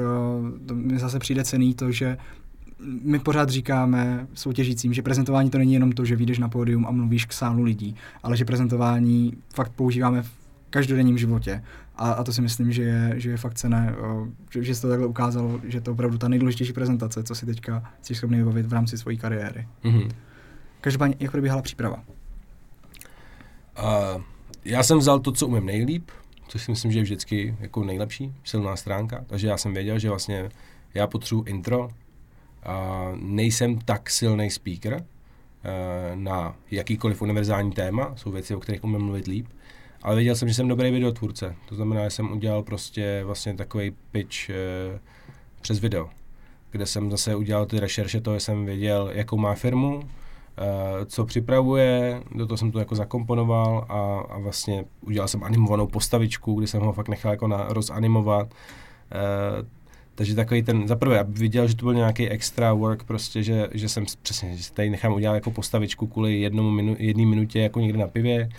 [0.72, 2.18] uh, mi zase přijde cený to, že
[3.04, 6.92] my pořád říkáme soutěžícím, že prezentování to není jenom to, že vyjdeš na pódium a
[6.92, 10.32] mluvíš k sálu lidí, ale že prezentování fakt používáme v
[10.70, 11.64] každodenním životě.
[11.96, 13.96] A, a to si myslím, že je, že je fakt cené,
[14.50, 17.46] že, že se to takhle ukázalo, že to je opravdu ta nejdůležitější prezentace, co si
[17.46, 19.68] teďka jsi schopný vybavit v rámci své kariéry.
[19.84, 20.12] Mm-hmm.
[20.82, 22.04] Každopádně, jak probíhala příprava?
[23.80, 24.22] Uh,
[24.66, 26.12] já jsem vzal to, co umím nejlíp,
[26.48, 29.26] což si myslím, že je vždycky jako nejlepší, silná stránka.
[29.28, 30.50] Takže já jsem věděl, že vlastně
[30.94, 31.90] já potřebuji intro,
[32.64, 35.02] a nejsem tak silný speaker uh,
[36.16, 39.48] na jakýkoliv univerzální téma, jsou věci, o kterých umím mluvit líp,
[40.02, 41.56] ale věděl jsem, že jsem dobrý videotvůrce.
[41.66, 45.00] To znamená, že jsem udělal prostě vlastně takový pitch uh,
[45.62, 46.10] přes video,
[46.72, 50.10] kde jsem zase udělal ty rešerše, to jsem věděl, jakou má firmu,
[51.06, 56.54] co připravuje, do toho jsem to jako zakomponoval a, a vlastně udělal jsem animovanou postavičku,
[56.54, 58.48] kdy jsem ho fakt nechal jako na, rozanimovat.
[58.48, 59.68] Uh,
[60.16, 63.90] takže takový ten, zaprvé, aby viděl, že to byl nějaký extra work, prostě, že, že
[63.90, 68.00] jsem přesně, že tady nechám udělat jako postavičku kvůli jednomu minu, jedné minutě jako někde
[68.00, 68.50] na pivě,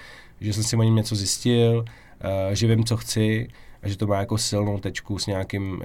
[0.41, 3.49] že jsem si o něm něco zjistil, uh, že vím, co chci
[3.83, 5.83] a že to má jako silnou tečku s nějakým,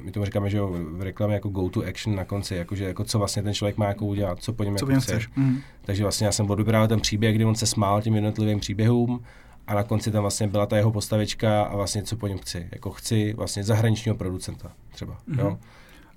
[0.00, 2.84] my tomu říkáme, že jo, v reklamě jako go to action na konci, jako, že,
[2.84, 5.28] jako co vlastně ten člověk má jako udělat, co po něm co jako chceš.
[5.36, 5.58] Mm.
[5.82, 9.22] Takže vlastně já jsem odebral ten příběh, kdy on se smál těm jednotlivým příběhům
[9.66, 12.68] a na konci tam vlastně byla ta jeho postavička a vlastně co po něm chci.
[12.72, 15.18] Jako chci vlastně zahraničního producenta třeba.
[15.28, 15.40] Mm-hmm.
[15.40, 15.58] Jo?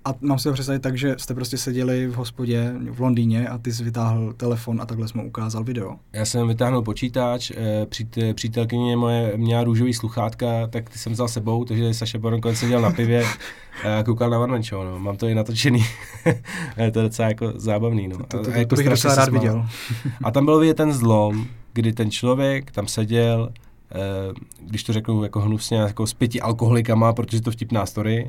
[0.05, 3.57] A mám si to představit tak, že jste prostě seděli v hospodě v Londýně a
[3.57, 5.95] ty jsi vytáhl telefon a takhle jsme ukázal video.
[6.13, 11.65] Já jsem vytáhnul počítač, eh, přítelkyně moje měla růžový sluchátka, tak ty jsem vzal sebou,
[11.65, 13.23] takže Saša Boronko seděl na pivě
[13.99, 14.99] a koukal na One no.
[14.99, 15.85] Mám to i natočený.
[16.75, 18.17] to je docela jako zábavný, no.
[18.17, 19.65] To, to, to, to, jako to bych docela rád viděl.
[20.23, 23.49] a tam byl vidět ten zlom, kdy ten člověk tam seděl,
[23.91, 23.95] eh,
[24.61, 28.27] když to řeknu jako hnusně, jako s pěti alkoholikama, protože to vtipná story,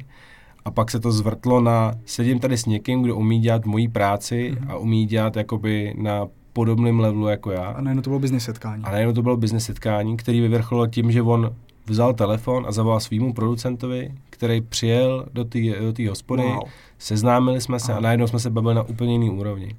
[0.67, 4.53] a pak se to zvrtlo na, sedím tady s někým, kdo umí dělat moji práci
[4.53, 4.71] mm-hmm.
[4.71, 7.65] a umí dělat jakoby na podobném levelu jako já.
[7.65, 8.85] A najednou to bylo business setkání.
[8.85, 11.55] A najednou to bylo business setkání, který vyvrcholilo tím, že on
[11.87, 15.59] vzal telefon a zavolal svýmu producentovi, který přijel do té
[15.93, 16.63] do hospody, wow.
[16.99, 17.99] seznámili jsme se Aha.
[17.99, 19.77] a najednou jsme se bavili na úplně jiný úrovni.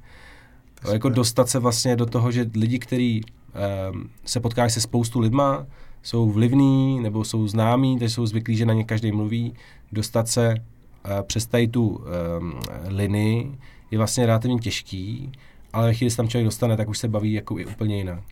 [0.81, 3.23] To jako dostat se vlastně do toho, že lidi, kteří
[3.91, 5.65] um, se potkávají se spoustu lidma,
[6.03, 9.53] jsou vlivní nebo jsou známí, takže jsou zvyklí, že na ně každý mluví,
[9.91, 10.55] dostat se
[11.23, 12.03] přes tady tu um,
[12.87, 13.57] linii
[13.91, 15.31] je vlastně relativně těžký,
[15.73, 18.23] ale ve chvíli, se tam člověk dostane, tak už se baví jako i úplně jinak.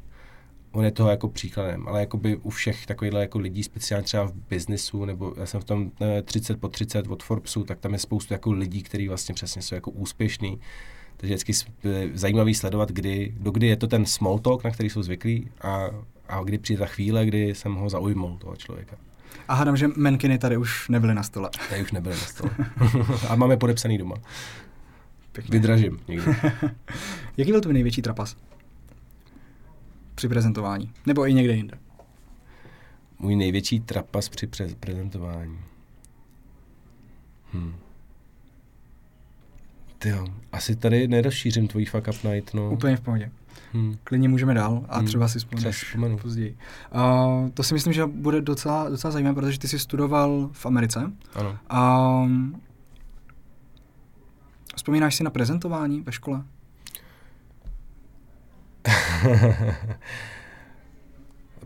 [0.72, 4.24] On je toho jako příkladem, ale jako by u všech takovýchhle jako lidí, speciálně třeba
[4.24, 5.92] v biznisu, nebo já jsem v tom
[6.24, 9.76] 30 po 30 od Forbesu, tak tam je spoustu jako lidí, kteří vlastně přesně jsou
[9.76, 10.60] jako úspěšní
[11.18, 11.54] takže vždycky
[12.14, 15.90] zajímavý sledovat, kdy, do kdy je to ten small talk, na který jsou zvyklí a,
[16.28, 18.98] a kdy přijde ta chvíle, kdy jsem ho zaujmul, toho člověka.
[19.48, 21.50] A hádám, že menkiny tady už nebyly na stole.
[21.70, 22.52] Tady už nebyly na stole.
[23.30, 24.16] a máme podepsaný doma.
[25.32, 25.52] Pěkně.
[25.52, 26.36] Vydražím někdy.
[27.38, 28.38] Jaký byl tvůj největší trapas?
[30.16, 30.92] Při prezentování.
[31.06, 31.78] Nebo i někde jinde.
[33.20, 34.48] Můj největší trapas při
[34.80, 35.60] prezentování.
[37.54, 37.76] Hmm.
[40.00, 42.72] Ty jo, asi tady nerozšířím tvůj fuck up night, no.
[42.72, 43.32] Úplně v pohodě.
[43.76, 43.98] Hmm.
[44.04, 45.08] Klidně můžeme dál a hmm.
[45.08, 46.58] třeba si vzpomeneš později.
[46.96, 51.12] Uh, to si myslím, že bude docela, docela zajímavé, protože ty jsi studoval v Americe.
[51.34, 51.58] Ano.
[51.74, 52.30] Uh,
[54.76, 56.44] vzpomínáš si na prezentování ve škole?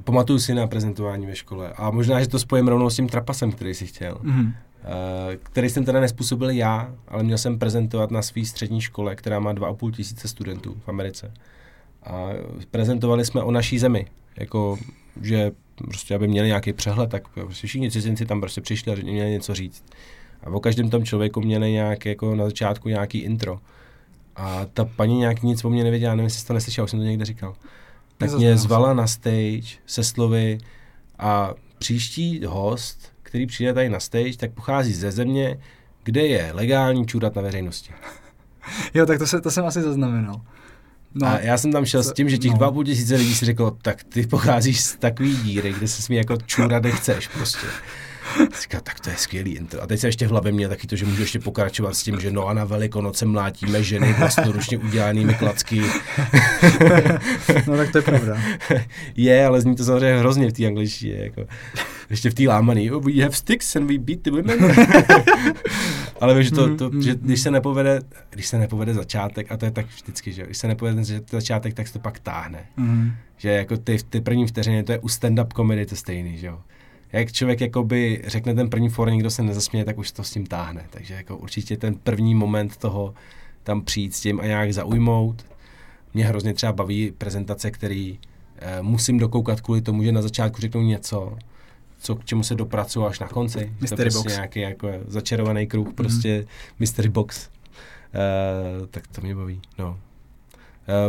[0.03, 1.73] Pamatuju si na prezentování ve škole.
[1.77, 4.15] A možná, že to spojím rovnou s tím trapasem, který jsi chtěl.
[4.15, 4.53] Mm-hmm.
[5.43, 9.53] Který jsem teda nespůsobil já, ale měl jsem prezentovat na své střední škole, která má
[9.53, 11.33] 2,5 tisíce studentů v Americe.
[12.03, 12.29] A
[12.71, 14.77] prezentovali jsme o naší zemi, jako
[15.21, 19.31] že prostě aby měli nějaký přehled, tak prostě všichni cizinci tam prostě přišli a měli
[19.31, 19.83] něco říct.
[20.43, 23.59] A o každém tom člověku měli nějak, jako na začátku nějaký intro.
[24.35, 27.05] A ta paní nějak nic o mě nevěděla, nevím, jestli to neslyšel, už jsem to
[27.05, 27.55] někde říkal.
[28.17, 30.57] Tak mě zvala na stage se slovy
[31.19, 35.59] a příští host který přijde tady na stage, tak pochází ze země,
[36.03, 37.93] kde je legální čůrat na veřejnosti.
[38.93, 40.41] jo, tak to, se, to jsem asi zaznamenal.
[41.15, 42.57] No, a já jsem tam šel s tím, že těch no.
[42.57, 46.15] dva půl tisíce lidí si řekl, tak ty pocházíš z takový díry, kde se smí
[46.15, 47.67] jako čůrat, chceš prostě.
[48.61, 49.81] Říká, tak to je skvělý intro.
[49.81, 52.19] A teď se ještě v hlavě mě taky to, že můžu ještě pokračovat s tím,
[52.19, 55.81] že no a na Velikonoce mlátíme ženy vlastnoručně udělanými klacky.
[57.67, 58.37] no tak to je pravda.
[59.15, 61.15] je, ale zní to samozřejmě hrozně v té angličtině.
[61.15, 61.45] Jako.
[62.09, 62.91] Ještě v té lámaný.
[62.91, 64.75] Oh, we have sticks and we beat the women.
[66.21, 69.57] ale vím, že, to, to, mm, že když se nepovede, když se nepovede začátek, a
[69.57, 72.65] to je tak vždycky, že když se nepovede začátek, tak se to pak táhne.
[72.77, 73.11] Mm.
[73.37, 76.59] Že jako ty, ty první vteřiny, to je u stand-up komedy to stejný, že jo
[77.13, 80.45] jak člověk jakoby řekne ten první for, nikdo se nezasměje, tak už to s tím
[80.45, 80.85] táhne.
[80.89, 83.13] Takže jako určitě ten první moment toho
[83.63, 85.45] tam přijít s tím a nějak zaujmout.
[86.13, 88.19] Mě hrozně třeba baví prezentace, který
[88.57, 91.37] eh, musím dokoukat kvůli tomu, že na začátku řeknu něco,
[91.99, 93.73] co k čemu se dopracuju až na konci.
[93.81, 94.33] Mystery to box.
[94.33, 95.95] nějaký jako začarovaný kruh, mm-hmm.
[95.95, 96.45] prostě
[96.79, 97.49] mystery box.
[98.13, 99.99] Eh, tak to mě baví, no.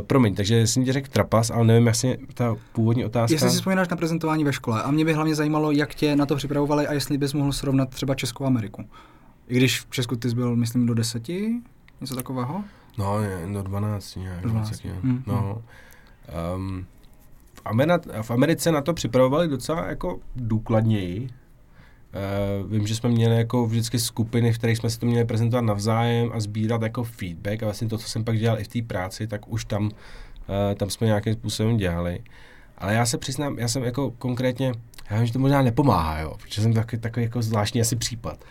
[0.06, 3.34] Promiň, takže jsem ti řekl trapas, ale nevím, jestli ta původní otázka...
[3.34, 6.26] Jestli si vzpomínáš na prezentování ve škole a mě by hlavně zajímalo, jak tě na
[6.26, 8.84] to připravovali a jestli bys mohl srovnat třeba Českou Ameriku.
[9.48, 11.54] I když v Česku ty jsi byl, myslím, do deseti,
[12.00, 12.64] něco takového?
[12.98, 13.16] No,
[13.52, 14.40] do 12 nějak.
[14.40, 14.84] Do 12.
[15.02, 15.62] Mm, no.
[16.56, 16.86] Um,
[17.54, 21.28] v, Ameri- v Americe na to připravovali docela jako důkladněji.
[22.62, 25.61] Uh, vím, že jsme měli jako vždycky skupiny, v kterých jsme si to měli prezentovat
[25.61, 28.82] navzájem a sbírat jako feedback a vlastně to, co jsem pak dělal i v té
[28.82, 29.90] práci, tak už tam, uh,
[30.76, 32.18] tam jsme nějakým způsobem dělali.
[32.78, 34.72] Ale já se přiznám, já jsem jako konkrétně,
[35.11, 38.44] já vím, že to možná nepomáhá, jo, protože jsem takový, takový jako zvláštní asi případ.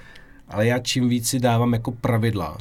[0.48, 2.58] Ale já čím víc si dávám jako pravidla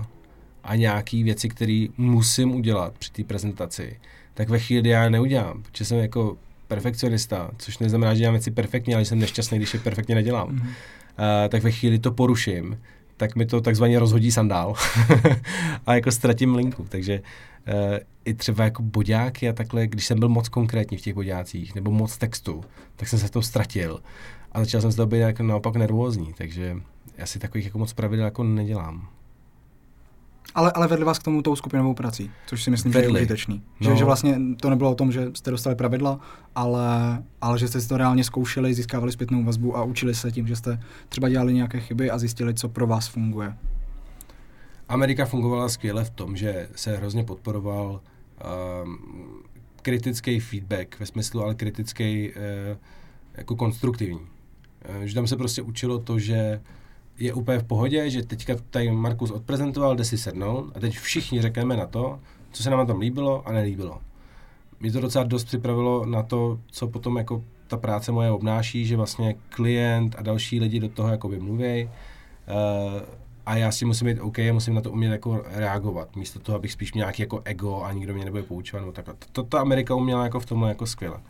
[0.64, 4.00] a nějaký věci, které musím udělat při té prezentaci,
[4.34, 6.36] tak ve chvíli, kdy já neudělám, protože jsem jako
[6.68, 10.66] perfekcionista, což neznamená, že dělám věci perfektně, ale jsem nešťastný, když je perfektně nedělám, mm-hmm.
[10.66, 12.78] uh, tak ve chvíli to poruším,
[13.16, 14.74] tak mi to takzvaně rozhodí sandál
[15.86, 16.86] a jako ztratím linku.
[16.88, 21.14] Takže uh, i třeba jako boďáky a takhle, když jsem byl moc konkrétní v těch
[21.14, 22.64] boďácích nebo moc textu,
[22.96, 24.00] tak jsem se v tom ztratil
[24.52, 26.76] a začal jsem z toho být jako naopak nervózní, takže
[27.18, 29.08] já si takových jako moc pravidel jako nedělám.
[30.54, 33.12] Ale, ale vedli vás k tomu tou skupinovou prací, což si myslím, vedli.
[33.12, 33.62] že je užitečný.
[33.80, 33.90] No.
[33.90, 36.20] Že, že vlastně to nebylo o tom, že jste dostali pravidla,
[36.54, 40.46] ale, ale že jste si to reálně zkoušeli, získávali zpětnou vazbu a učili se tím,
[40.46, 43.54] že jste třeba dělali nějaké chyby a zjistili, co pro vás funguje.
[44.88, 48.00] Amerika fungovala skvěle v tom, že se hrozně podporoval
[48.82, 48.98] um,
[49.82, 52.76] kritický feedback, ve smyslu ale kritický uh,
[53.36, 54.20] jako konstruktivní.
[54.20, 56.60] Uh, že tam se prostě učilo to, že
[57.18, 61.42] je úplně v pohodě, že teďka tady Markus odprezentoval, jde si sednout a teď všichni
[61.42, 62.18] řekneme na to,
[62.52, 64.00] co se nám tom líbilo a nelíbilo.
[64.80, 68.96] Mě to docela dost připravilo na to, co potom jako ta práce moje obnáší, že
[68.96, 71.84] vlastně klient a další lidi do toho jako mluví.
[71.84, 73.00] Uh,
[73.46, 76.72] a já si musím být OK, musím na to umět jako reagovat, místo toho, abych
[76.72, 78.86] spíš měl nějaký jako ego a nikdo mě nebude poučovat.
[78.86, 79.14] No, takhle.
[79.14, 81.20] To, to ta Amerika uměla jako v tomhle jako skvěle.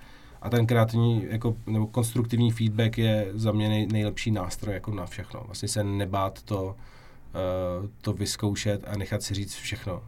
[0.42, 5.06] A ten kreativní jako, nebo konstruktivní feedback je za mě nej, nejlepší nástroj jako na
[5.06, 5.42] všechno.
[5.46, 10.02] Vlastně se nebát to, uh, to vyzkoušet a nechat si říct všechno.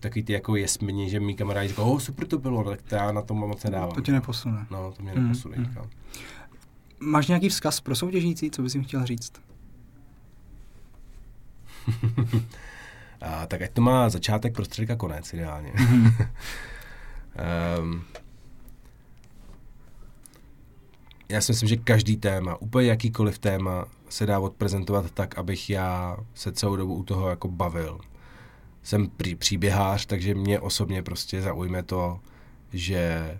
[0.00, 3.12] Takový ty jako jesmini, že mý kamarádi říkají, oh, super to bylo, tak to já
[3.12, 3.94] na tom moc nedávám.
[3.94, 4.66] To tě neposune.
[4.70, 5.62] No, to mě mm, neposune mm.
[5.62, 5.90] nikam.
[7.00, 9.32] Máš nějaký vzkaz pro soutěžící, co bys jim chtěl říct?
[13.20, 15.72] a, tak ať to má začátek, prostředek a konec ideálně.
[17.80, 18.04] um,
[21.28, 26.16] já si myslím, že každý téma, úplně jakýkoliv téma, se dá odprezentovat tak, abych já
[26.34, 28.00] se celou dobu u toho jako bavil.
[28.82, 32.20] Jsem pří, příběhář, takže mě osobně prostě zaujme to,
[32.72, 33.38] že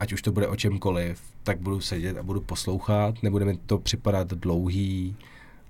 [0.00, 3.78] ať už to bude o čemkoliv, tak budu sedět a budu poslouchat, nebude mi to
[3.78, 5.16] připadat dlouhý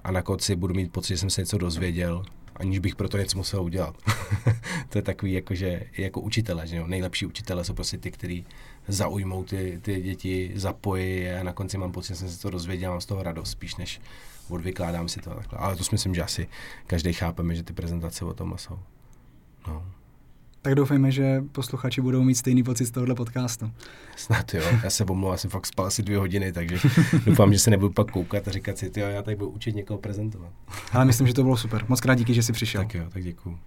[0.04, 2.22] a na konci budu mít pocit, že jsem se něco dozvěděl,
[2.56, 3.96] aniž bych pro to něco musel udělat.
[4.88, 6.86] to je takový, jako, že jako učitele, že jo?
[6.86, 8.46] nejlepší učitele jsou prostě ty, kteří
[8.88, 12.90] zaujmou ty, ty děti, zapojí a na konci mám pocit, že jsem se to dozvěděl,
[12.90, 14.00] mám z toho radost spíš, než
[14.48, 15.58] odvykládám si to takhle.
[15.58, 16.48] Ale to si myslím, že asi
[16.86, 18.78] každý chápeme, že ty prezentace o tom jsou.
[19.68, 19.86] No.
[20.62, 23.70] Tak doufejme, že posluchači budou mít stejný pocit z tohohle podcastu.
[24.16, 26.78] Snad jo, já se omlouvám, jsem fakt spal asi dvě hodiny, takže
[27.26, 29.98] doufám, že se nebudu pak koukat a říkat si, jo, já tady budu učit někoho
[29.98, 30.52] prezentovat.
[30.92, 31.84] Ale myslím, že to bylo super.
[31.88, 32.82] Moc krát díky, že jsi přišel.
[32.82, 33.58] Tak jo, tak děkuju.